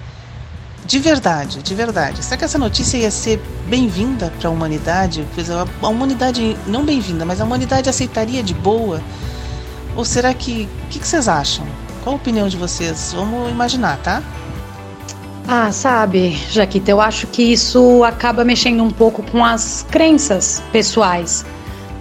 [0.85, 2.23] de verdade, de verdade.
[2.23, 5.25] Será que essa notícia ia ser bem-vinda para a humanidade?
[5.81, 9.01] A humanidade, não bem-vinda, mas a humanidade aceitaria de boa?
[9.95, 10.69] Ou será que.
[10.85, 11.65] O que, que vocês acham?
[12.03, 13.13] Qual a opinião de vocês?
[13.15, 14.21] Vamos imaginar, tá?
[15.47, 21.45] Ah, sabe, Jaquita, eu acho que isso acaba mexendo um pouco com as crenças pessoais,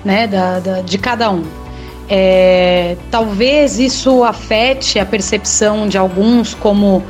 [0.02, 1.44] né, da, da de cada um.
[2.08, 7.02] É, talvez isso afete a percepção de alguns como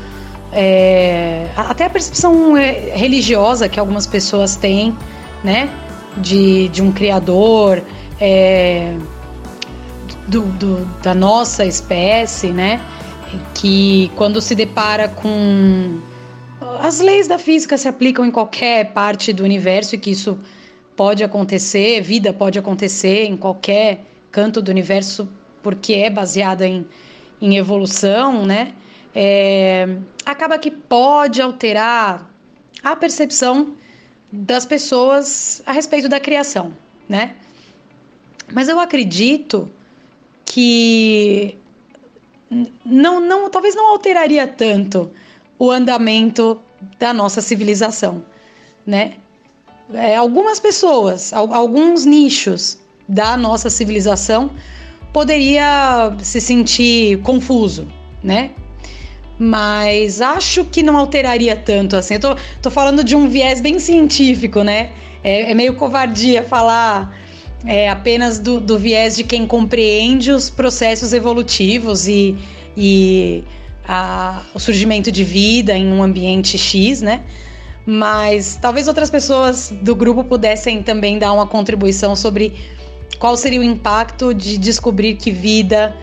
[0.55, 4.96] é, até a percepção é, religiosa que algumas pessoas têm,
[5.42, 5.68] né?
[6.16, 7.82] De, de um criador
[8.20, 8.96] é,
[10.28, 12.80] do, do, da nossa espécie, né?
[13.52, 16.00] Que quando se depara com
[16.80, 20.38] as leis da física se aplicam em qualquer parte do universo e que isso
[20.94, 25.28] pode acontecer, vida pode acontecer em qualquer canto do universo
[25.62, 26.86] porque é baseada em,
[27.40, 28.74] em evolução, né?
[29.15, 32.31] É, acaba que pode alterar
[32.83, 33.77] a percepção
[34.33, 36.75] das pessoas a respeito da criação,
[37.09, 37.37] né?
[38.53, 39.71] Mas eu acredito
[40.45, 41.57] que
[42.85, 45.11] não, não, talvez não alteraria tanto
[45.59, 46.61] o andamento
[46.99, 48.25] da nossa civilização,
[48.85, 49.15] né?
[49.93, 54.51] É, algumas pessoas, alguns nichos da nossa civilização
[55.12, 57.87] poderia se sentir confuso,
[58.23, 58.53] né?
[59.39, 62.14] Mas acho que não alteraria tanto assim.
[62.14, 64.93] Eu tô, tô falando de um viés bem científico, né?
[65.22, 67.18] É, é meio covardia falar
[67.66, 72.37] é apenas do, do viés de quem compreende os processos evolutivos e,
[72.76, 73.43] e
[73.89, 77.22] a, o surgimento de vida em um ambiente X, né?
[77.87, 82.55] Mas talvez outras pessoas do grupo pudessem também dar uma contribuição sobre
[83.18, 85.97] qual seria o impacto de descobrir que vida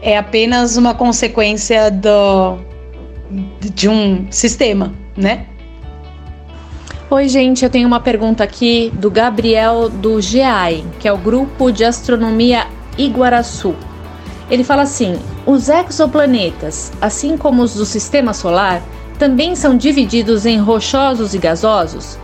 [0.00, 2.58] é apenas uma consequência do,
[3.60, 5.46] de um sistema, né?
[7.10, 11.70] Oi, gente, eu tenho uma pergunta aqui do Gabriel do GEAI, que é o Grupo
[11.70, 12.66] de Astronomia
[12.96, 13.74] Iguaraçu.
[14.50, 18.82] Ele fala assim: os exoplanetas, assim como os do sistema solar,
[19.18, 22.18] também são divididos em rochosos e gasosos?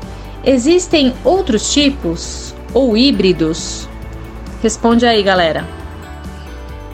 [0.44, 3.88] Existem outros tipos ou híbridos?
[4.62, 5.66] Responde aí, galera.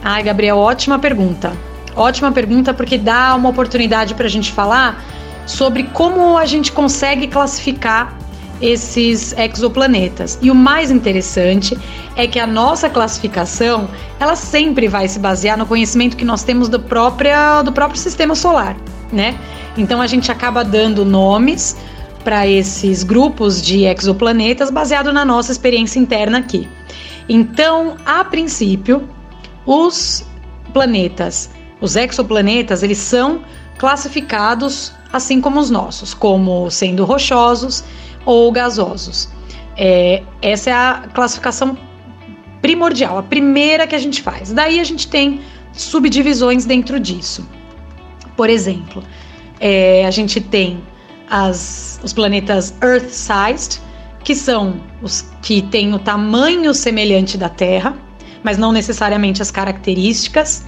[0.03, 1.53] Ai, Gabriel, ótima pergunta.
[1.95, 5.03] Ótima pergunta porque dá uma oportunidade para a gente falar
[5.45, 8.17] sobre como a gente consegue classificar
[8.61, 10.39] esses exoplanetas.
[10.41, 11.77] E o mais interessante
[12.15, 13.89] é que a nossa classificação,
[14.19, 18.33] ela sempre vai se basear no conhecimento que nós temos do próprio, do próprio sistema
[18.35, 18.75] solar,
[19.11, 19.37] né?
[19.77, 21.75] Então a gente acaba dando nomes
[22.23, 26.67] para esses grupos de exoplanetas baseado na nossa experiência interna aqui.
[27.27, 29.07] Então, a princípio,
[29.65, 30.25] os
[30.73, 31.49] planetas,
[31.85, 33.41] os exoplanetas, eles são
[33.77, 37.83] classificados assim como os nossos, como sendo rochosos
[38.25, 39.29] ou gasosos.
[39.77, 41.77] É, essa é a classificação
[42.61, 44.51] primordial, a primeira que a gente faz.
[44.51, 47.47] Daí a gente tem subdivisões dentro disso.
[48.35, 49.03] Por exemplo,
[49.59, 50.81] é, a gente tem
[51.29, 53.79] as, os planetas Earth-sized,
[54.23, 57.95] que são os que têm o tamanho semelhante da Terra,
[58.43, 60.65] mas não necessariamente as características.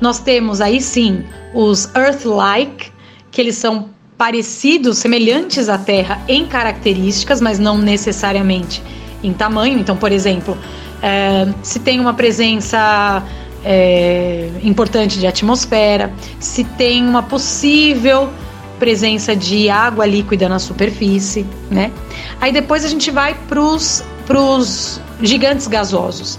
[0.00, 2.90] Nós temos aí sim os Earth-like,
[3.30, 8.82] que eles são parecidos, semelhantes à Terra em características, mas não necessariamente
[9.22, 9.78] em tamanho.
[9.78, 10.56] Então, por exemplo,
[11.02, 13.22] é, se tem uma presença
[13.64, 18.30] é, importante de atmosfera, se tem uma possível
[18.78, 21.92] presença de água líquida na superfície, né?
[22.40, 26.38] Aí depois a gente vai para os gigantes gasosos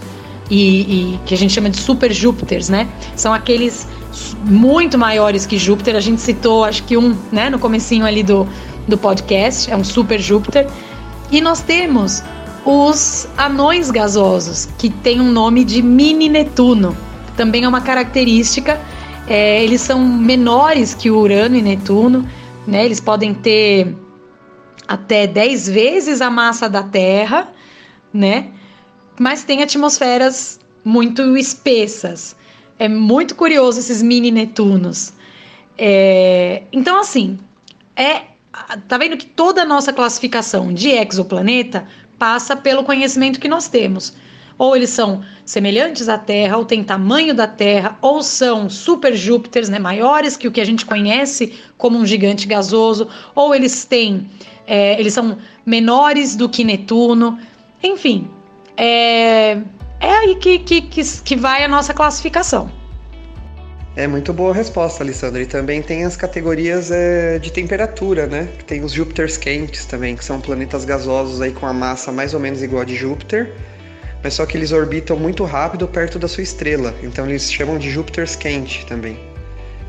[0.52, 2.90] e, e, que a gente chama de super Júpiters, né?
[3.16, 3.88] São aqueles
[4.44, 5.96] muito maiores que Júpiter.
[5.96, 8.46] A gente citou, acho que um, né, no comecinho ali do,
[8.86, 10.68] do podcast, é um super Júpiter.
[11.32, 12.22] E nós temos
[12.66, 16.98] os anões gasosos, que tem um nome de mini Netuno.
[17.38, 18.78] Também é uma característica.
[19.28, 22.28] É, eles são menores que Urano e Netuno,
[22.68, 22.84] né?
[22.84, 23.96] Eles podem ter
[24.86, 27.48] até 10 vezes a massa da Terra,
[28.14, 28.52] né?
[29.20, 32.36] Mas tem atmosferas muito espessas.
[32.80, 35.14] É muito curioso esses mini Netunos.
[35.78, 37.38] É, então, assim,
[37.96, 38.32] é
[38.88, 41.88] tá vendo que toda a nossa classificação de exoplaneta
[42.18, 44.14] passa pelo conhecimento que nós temos.
[44.58, 49.70] Ou eles são semelhantes à Terra, ou têm tamanho da Terra, ou são super Júpiters,
[49.70, 54.30] né, maiores que o que a gente conhece como um gigante gasoso, ou eles têm,
[54.68, 57.40] é, eles são menores do que Netuno.
[57.82, 58.30] Enfim,
[58.78, 59.52] é,
[60.00, 62.72] é aí que, que, que, que vai a nossa classificação.
[63.94, 65.42] É muito boa a resposta, Alessandra.
[65.42, 68.48] E também tem as categorias é, de temperatura, né?
[68.66, 72.40] Tem os Júpiters quentes também, que são planetas gasosos aí com a massa mais ou
[72.40, 73.54] menos igual a de Júpiter,
[74.24, 76.96] mas só que eles orbitam muito rápido perto da sua estrela.
[77.04, 79.20] Então eles chamam de Júpiters quente também.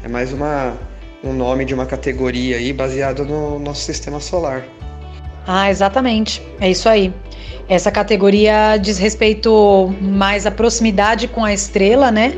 [0.03, 0.77] É mais uma,
[1.23, 4.65] um nome de uma categoria aí baseado no nosso sistema solar.
[5.47, 6.43] Ah, exatamente.
[6.61, 7.13] É isso aí.
[7.69, 12.35] Essa categoria diz respeito mais à proximidade com a estrela, né?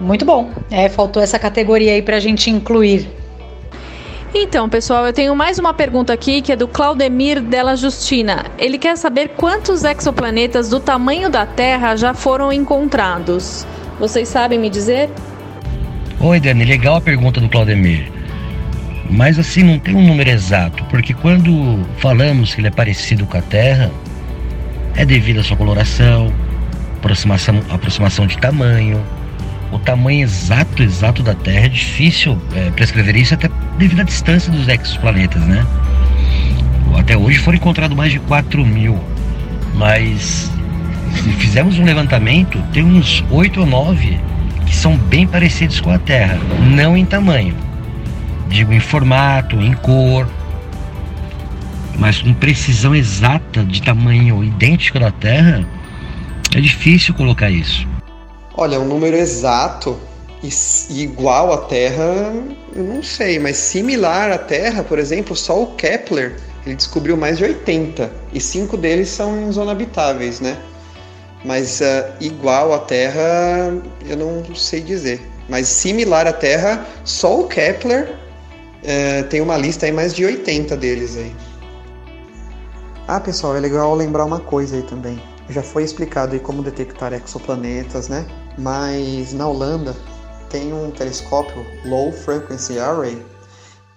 [0.00, 0.50] Muito bom.
[0.70, 3.08] É, faltou essa categoria aí para a gente incluir.
[4.36, 8.46] Então, pessoal, eu tenho mais uma pergunta aqui que é do Claudemir Della Justina.
[8.58, 13.64] Ele quer saber quantos exoplanetas do tamanho da Terra já foram encontrados.
[13.98, 15.08] Vocês sabem me dizer?
[16.20, 18.13] Oi, Dani, legal a pergunta do Claudemir.
[19.10, 23.36] Mas assim, não tem um número exato, porque quando falamos que ele é parecido com
[23.36, 23.90] a Terra,
[24.96, 26.32] é devido à sua coloração,
[26.96, 29.04] aproximação, aproximação de tamanho.
[29.70, 34.50] O tamanho exato, exato da Terra é difícil é, prescrever isso até devido à distância
[34.50, 35.66] dos exoplanetas, né?
[36.96, 38.98] Até hoje foram encontrados mais de 4 mil,
[39.74, 40.50] mas
[41.12, 44.18] se fizermos um levantamento, tem uns 8 ou 9
[44.64, 46.38] que são bem parecidos com a Terra,
[46.74, 47.54] não em tamanho,
[48.54, 50.28] digo em formato, em cor,
[51.98, 55.66] mas com precisão exata de tamanho idêntico da Terra,
[56.54, 57.84] é difícil colocar isso.
[58.56, 59.98] Olha, um número exato
[60.40, 62.32] e igual à Terra,
[62.76, 67.38] eu não sei, mas similar à Terra, por exemplo, só o Kepler, ele descobriu mais
[67.38, 70.56] de 80 e cinco deles são em zona habitáveis, né?
[71.44, 73.74] Mas uh, igual à Terra,
[74.06, 75.20] eu não sei dizer.
[75.48, 78.23] Mas similar à Terra, só o Kepler
[78.84, 81.34] uh, tem uma lista aí mais de 80 deles aí.
[83.08, 85.20] Ah, pessoal, é legal lembrar uma coisa aí também.
[85.48, 88.26] Já foi explicado aí como detectar exoplanetas, né?
[88.56, 89.94] Mas na Holanda
[90.48, 93.20] tem um telescópio Low Frequency Array.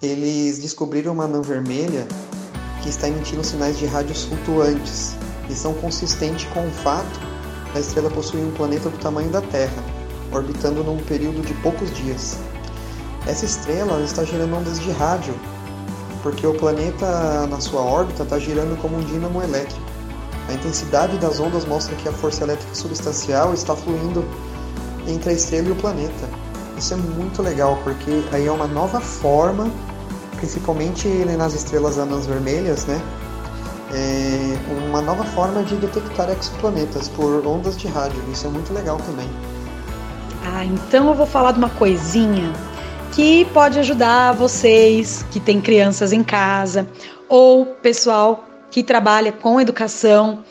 [0.02, 2.06] Eles descobriram uma anã vermelha
[2.82, 5.16] que está emitindo sinais de rádios flutuantes
[5.48, 7.20] e são consistentes com o fato
[7.72, 9.82] da estrela possuir um planeta do tamanho da Terra,
[10.32, 12.36] orbitando num período de poucos dias.
[13.26, 15.34] Essa estrela está gerando ondas de rádio,
[16.22, 19.86] porque o planeta na sua órbita está girando como um dínamo elétrico.
[20.48, 24.24] A intensidade das ondas mostra que a força elétrica substancial está fluindo
[25.06, 26.28] entre a estrela e o planeta.
[26.78, 29.70] Isso é muito legal, porque aí é uma nova forma,
[30.36, 33.00] principalmente nas estrelas anãs vermelhas, né?
[33.92, 34.56] É
[34.88, 38.22] uma nova forma de detectar exoplanetas por ondas de rádio.
[38.32, 39.28] Isso é muito legal também.
[40.46, 42.52] Ah, então eu vou falar de uma coisinha
[43.18, 46.86] que pode ajudar vocês que têm crianças em casa
[47.28, 50.44] ou pessoal que trabalha com educação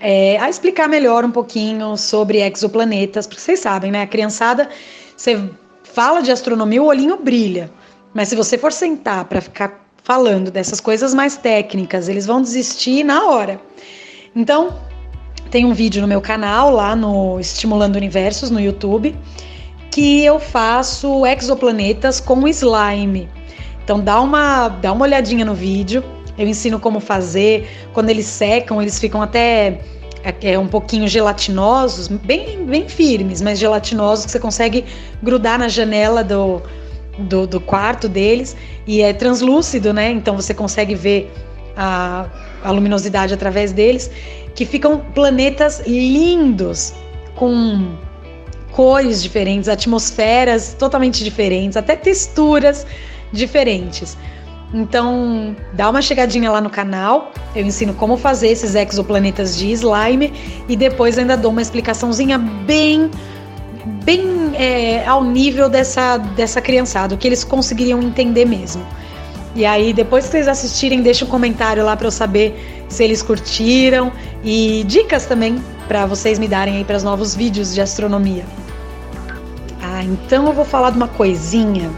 [0.00, 4.02] é, a explicar melhor um pouquinho sobre exoplanetas, porque vocês sabem, né?
[4.02, 4.68] A criançada,
[5.16, 5.50] você
[5.84, 7.70] fala de astronomia, o olhinho brilha.
[8.12, 13.04] Mas se você for sentar para ficar falando dessas coisas mais técnicas, eles vão desistir
[13.04, 13.60] na hora.
[14.34, 14.80] Então,
[15.48, 19.16] tem um vídeo no meu canal, lá no Estimulando Universos, no YouTube,
[19.90, 23.28] que eu faço exoplanetas com slime.
[23.82, 26.04] Então dá uma, dá uma olhadinha no vídeo.
[26.38, 27.68] Eu ensino como fazer.
[27.92, 29.80] Quando eles secam, eles ficam até
[30.22, 34.84] é, é, um pouquinho gelatinosos, bem, bem firmes, mas gelatinosos que você consegue
[35.22, 36.62] grudar na janela do,
[37.18, 40.10] do, do quarto deles e é translúcido, né?
[40.10, 41.32] Então você consegue ver
[41.76, 42.26] a,
[42.62, 44.10] a luminosidade através deles,
[44.54, 46.92] que ficam planetas lindos
[47.34, 47.96] com
[48.72, 52.86] cores diferentes, atmosferas totalmente diferentes, até texturas
[53.32, 54.16] diferentes.
[54.72, 57.32] Então, dá uma chegadinha lá no canal.
[57.54, 60.32] Eu ensino como fazer esses exoplanetas de slime
[60.68, 63.10] e depois ainda dou uma explicaçãozinha bem,
[64.04, 68.86] bem é, ao nível dessa, dessa criançada, o que eles conseguiriam entender mesmo.
[69.56, 73.20] E aí, depois que vocês assistirem, deixa um comentário lá para eu saber se eles
[73.20, 74.12] curtiram
[74.44, 75.60] e dicas também
[75.90, 78.44] para vocês me darem aí para os novos vídeos de astronomia.
[79.82, 81.90] Ah, então eu vou falar de uma coisinha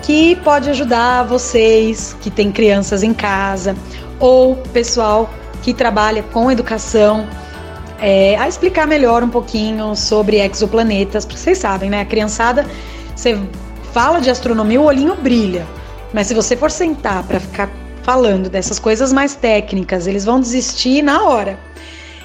[0.00, 3.74] que pode ajudar vocês que têm crianças em casa
[4.20, 5.28] ou pessoal
[5.60, 7.26] que trabalha com educação
[8.00, 12.02] é, a explicar melhor um pouquinho sobre exoplanetas, porque vocês sabem, né?
[12.02, 12.64] A criançada,
[13.16, 13.36] você
[13.92, 15.66] fala de astronomia, o olhinho brilha.
[16.12, 17.68] Mas se você for sentar para ficar
[18.04, 21.58] falando dessas coisas mais técnicas, eles vão desistir na hora.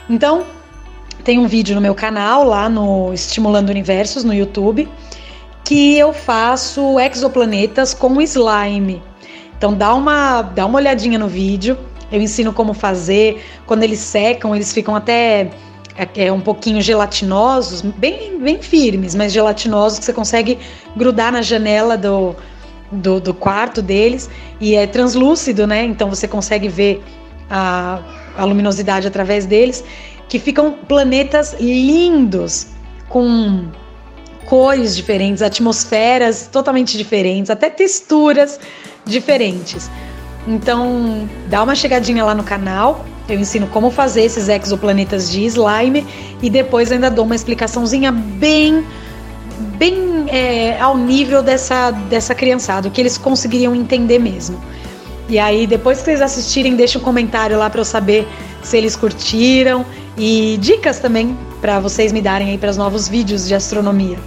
[0.07, 0.45] Então,
[1.27, 4.87] tem um vídeo no meu canal, lá no Estimulando Universos, no YouTube,
[5.61, 9.03] que eu faço exoplanetas com slime.
[9.57, 11.77] Então dá uma, dá uma olhadinha no vídeo.
[12.09, 13.43] Eu ensino como fazer.
[13.65, 15.51] Quando eles secam, eles ficam até
[15.97, 20.57] é, é, um pouquinho gelatinosos, bem, bem firmes, mas gelatinosos que você consegue
[20.95, 22.37] grudar na janela do,
[22.89, 24.29] do, do quarto deles.
[24.61, 25.83] E é translúcido, né?
[25.83, 27.03] Então você consegue ver
[27.49, 27.99] a,
[28.37, 29.83] a luminosidade através deles,
[30.27, 32.67] que ficam planetas lindos
[33.09, 33.65] com
[34.45, 38.59] cores diferentes, atmosferas totalmente diferentes, até texturas
[39.05, 39.89] diferentes.
[40.47, 43.05] Então, dá uma chegadinha lá no canal.
[43.27, 46.05] Eu ensino como fazer esses exoplanetas de slime
[46.41, 48.85] e depois ainda dou uma explicaçãozinha bem,
[49.77, 54.57] bem é, ao nível dessa, dessa criançada, que eles conseguiriam entender mesmo.
[55.29, 58.27] E aí, depois que vocês assistirem, deixa um comentário lá para eu saber
[58.63, 59.85] se eles curtiram
[60.17, 64.17] e dicas também para vocês me darem aí para os novos vídeos de astronomia.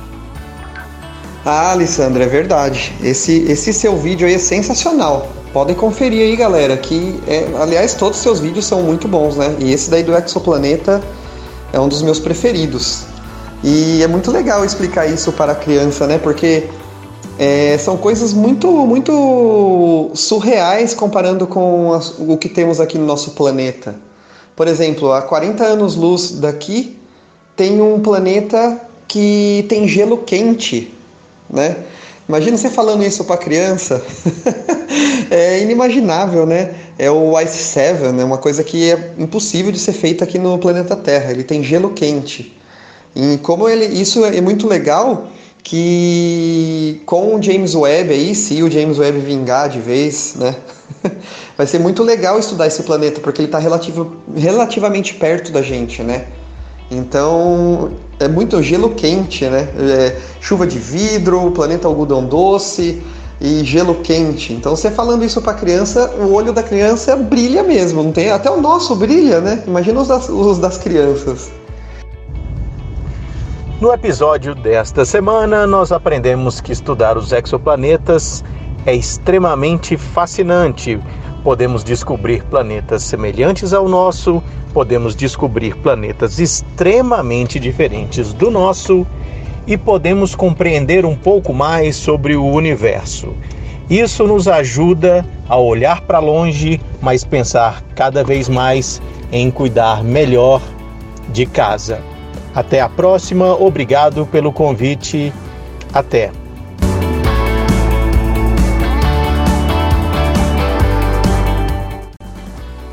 [1.44, 2.92] Ah, Alessandra, é verdade.
[3.02, 5.32] Esse, esse seu vídeo aí é sensacional.
[5.52, 6.76] Podem conferir aí, galera.
[6.76, 9.56] Que é, aliás, todos os seus vídeos são muito bons, né?
[9.58, 11.02] E esse daí do exoplaneta
[11.72, 13.04] é um dos meus preferidos.
[13.64, 16.18] E é muito legal explicar isso para a criança, né?
[16.18, 16.68] Porque
[17.40, 23.96] é, são coisas muito, muito surreais comparando com o que temos aqui no nosso planeta.
[24.54, 26.98] Por exemplo, a 40 anos-luz daqui
[27.56, 30.94] tem um planeta que tem gelo quente
[31.52, 31.76] né?
[32.28, 34.02] Imagina você falando isso para criança.
[35.30, 36.74] é inimaginável, né?
[36.96, 40.58] É o Ice Seven, é uma coisa que é impossível de ser feita aqui no
[40.58, 41.32] planeta Terra.
[41.32, 42.56] Ele tem gelo quente.
[43.16, 45.28] E como ele, isso é muito legal
[45.62, 50.54] que com o James Webb aí, se o James Webb vingar de vez, né?
[51.56, 56.26] Vai ser muito legal estudar esse planeta porque ele está relativamente perto da gente, né?
[56.90, 59.68] Então é muito gelo quente, né?
[59.78, 63.02] É, chuva de vidro, planeta algodão doce
[63.40, 64.52] e gelo quente.
[64.52, 68.30] Então você falando isso para criança, o olho da criança brilha mesmo, não tem?
[68.30, 69.62] Até o nosso brilha, né?
[69.66, 71.59] Imagina os das, os das crianças.
[73.80, 78.44] No episódio desta semana, nós aprendemos que estudar os exoplanetas
[78.84, 81.00] é extremamente fascinante.
[81.42, 84.42] Podemos descobrir planetas semelhantes ao nosso,
[84.74, 89.06] podemos descobrir planetas extremamente diferentes do nosso
[89.66, 93.32] e podemos compreender um pouco mais sobre o universo.
[93.88, 99.00] Isso nos ajuda a olhar para longe, mas pensar cada vez mais
[99.32, 100.60] em cuidar melhor
[101.30, 102.19] de casa.
[102.54, 105.32] Até a próxima, obrigado pelo convite.
[105.92, 106.32] Até.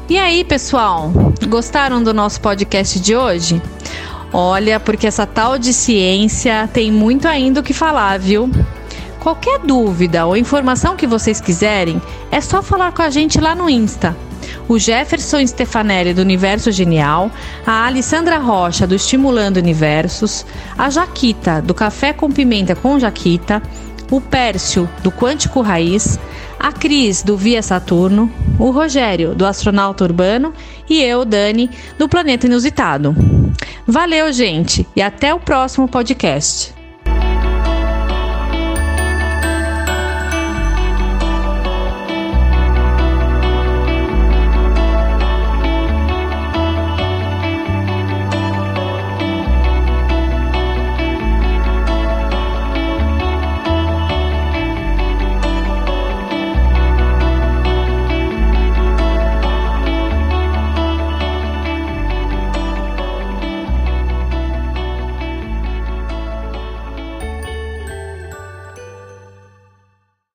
[0.09, 1.11] E aí, pessoal?
[1.49, 3.61] Gostaram do nosso podcast de hoje?
[4.31, 8.49] Olha, porque essa tal de ciência tem muito ainda o que falar, viu?
[9.27, 12.01] Qualquer dúvida ou informação que vocês quiserem,
[12.31, 14.15] é só falar com a gente lá no Insta
[14.69, 17.29] o Jefferson Stefanelli do Universo Genial,
[17.65, 20.45] a Alessandra Rocha do Estimulando Universos,
[20.77, 23.61] a Jaquita do Café com Pimenta com Jaquita,
[24.09, 26.17] o Pércio do Quântico Raiz,
[26.57, 30.53] a Cris do Via Saturno, o Rogério do Astronauta Urbano
[30.89, 33.13] e eu, Dani, do Planeta Inusitado.
[33.85, 36.76] Valeu, gente, e até o próximo podcast.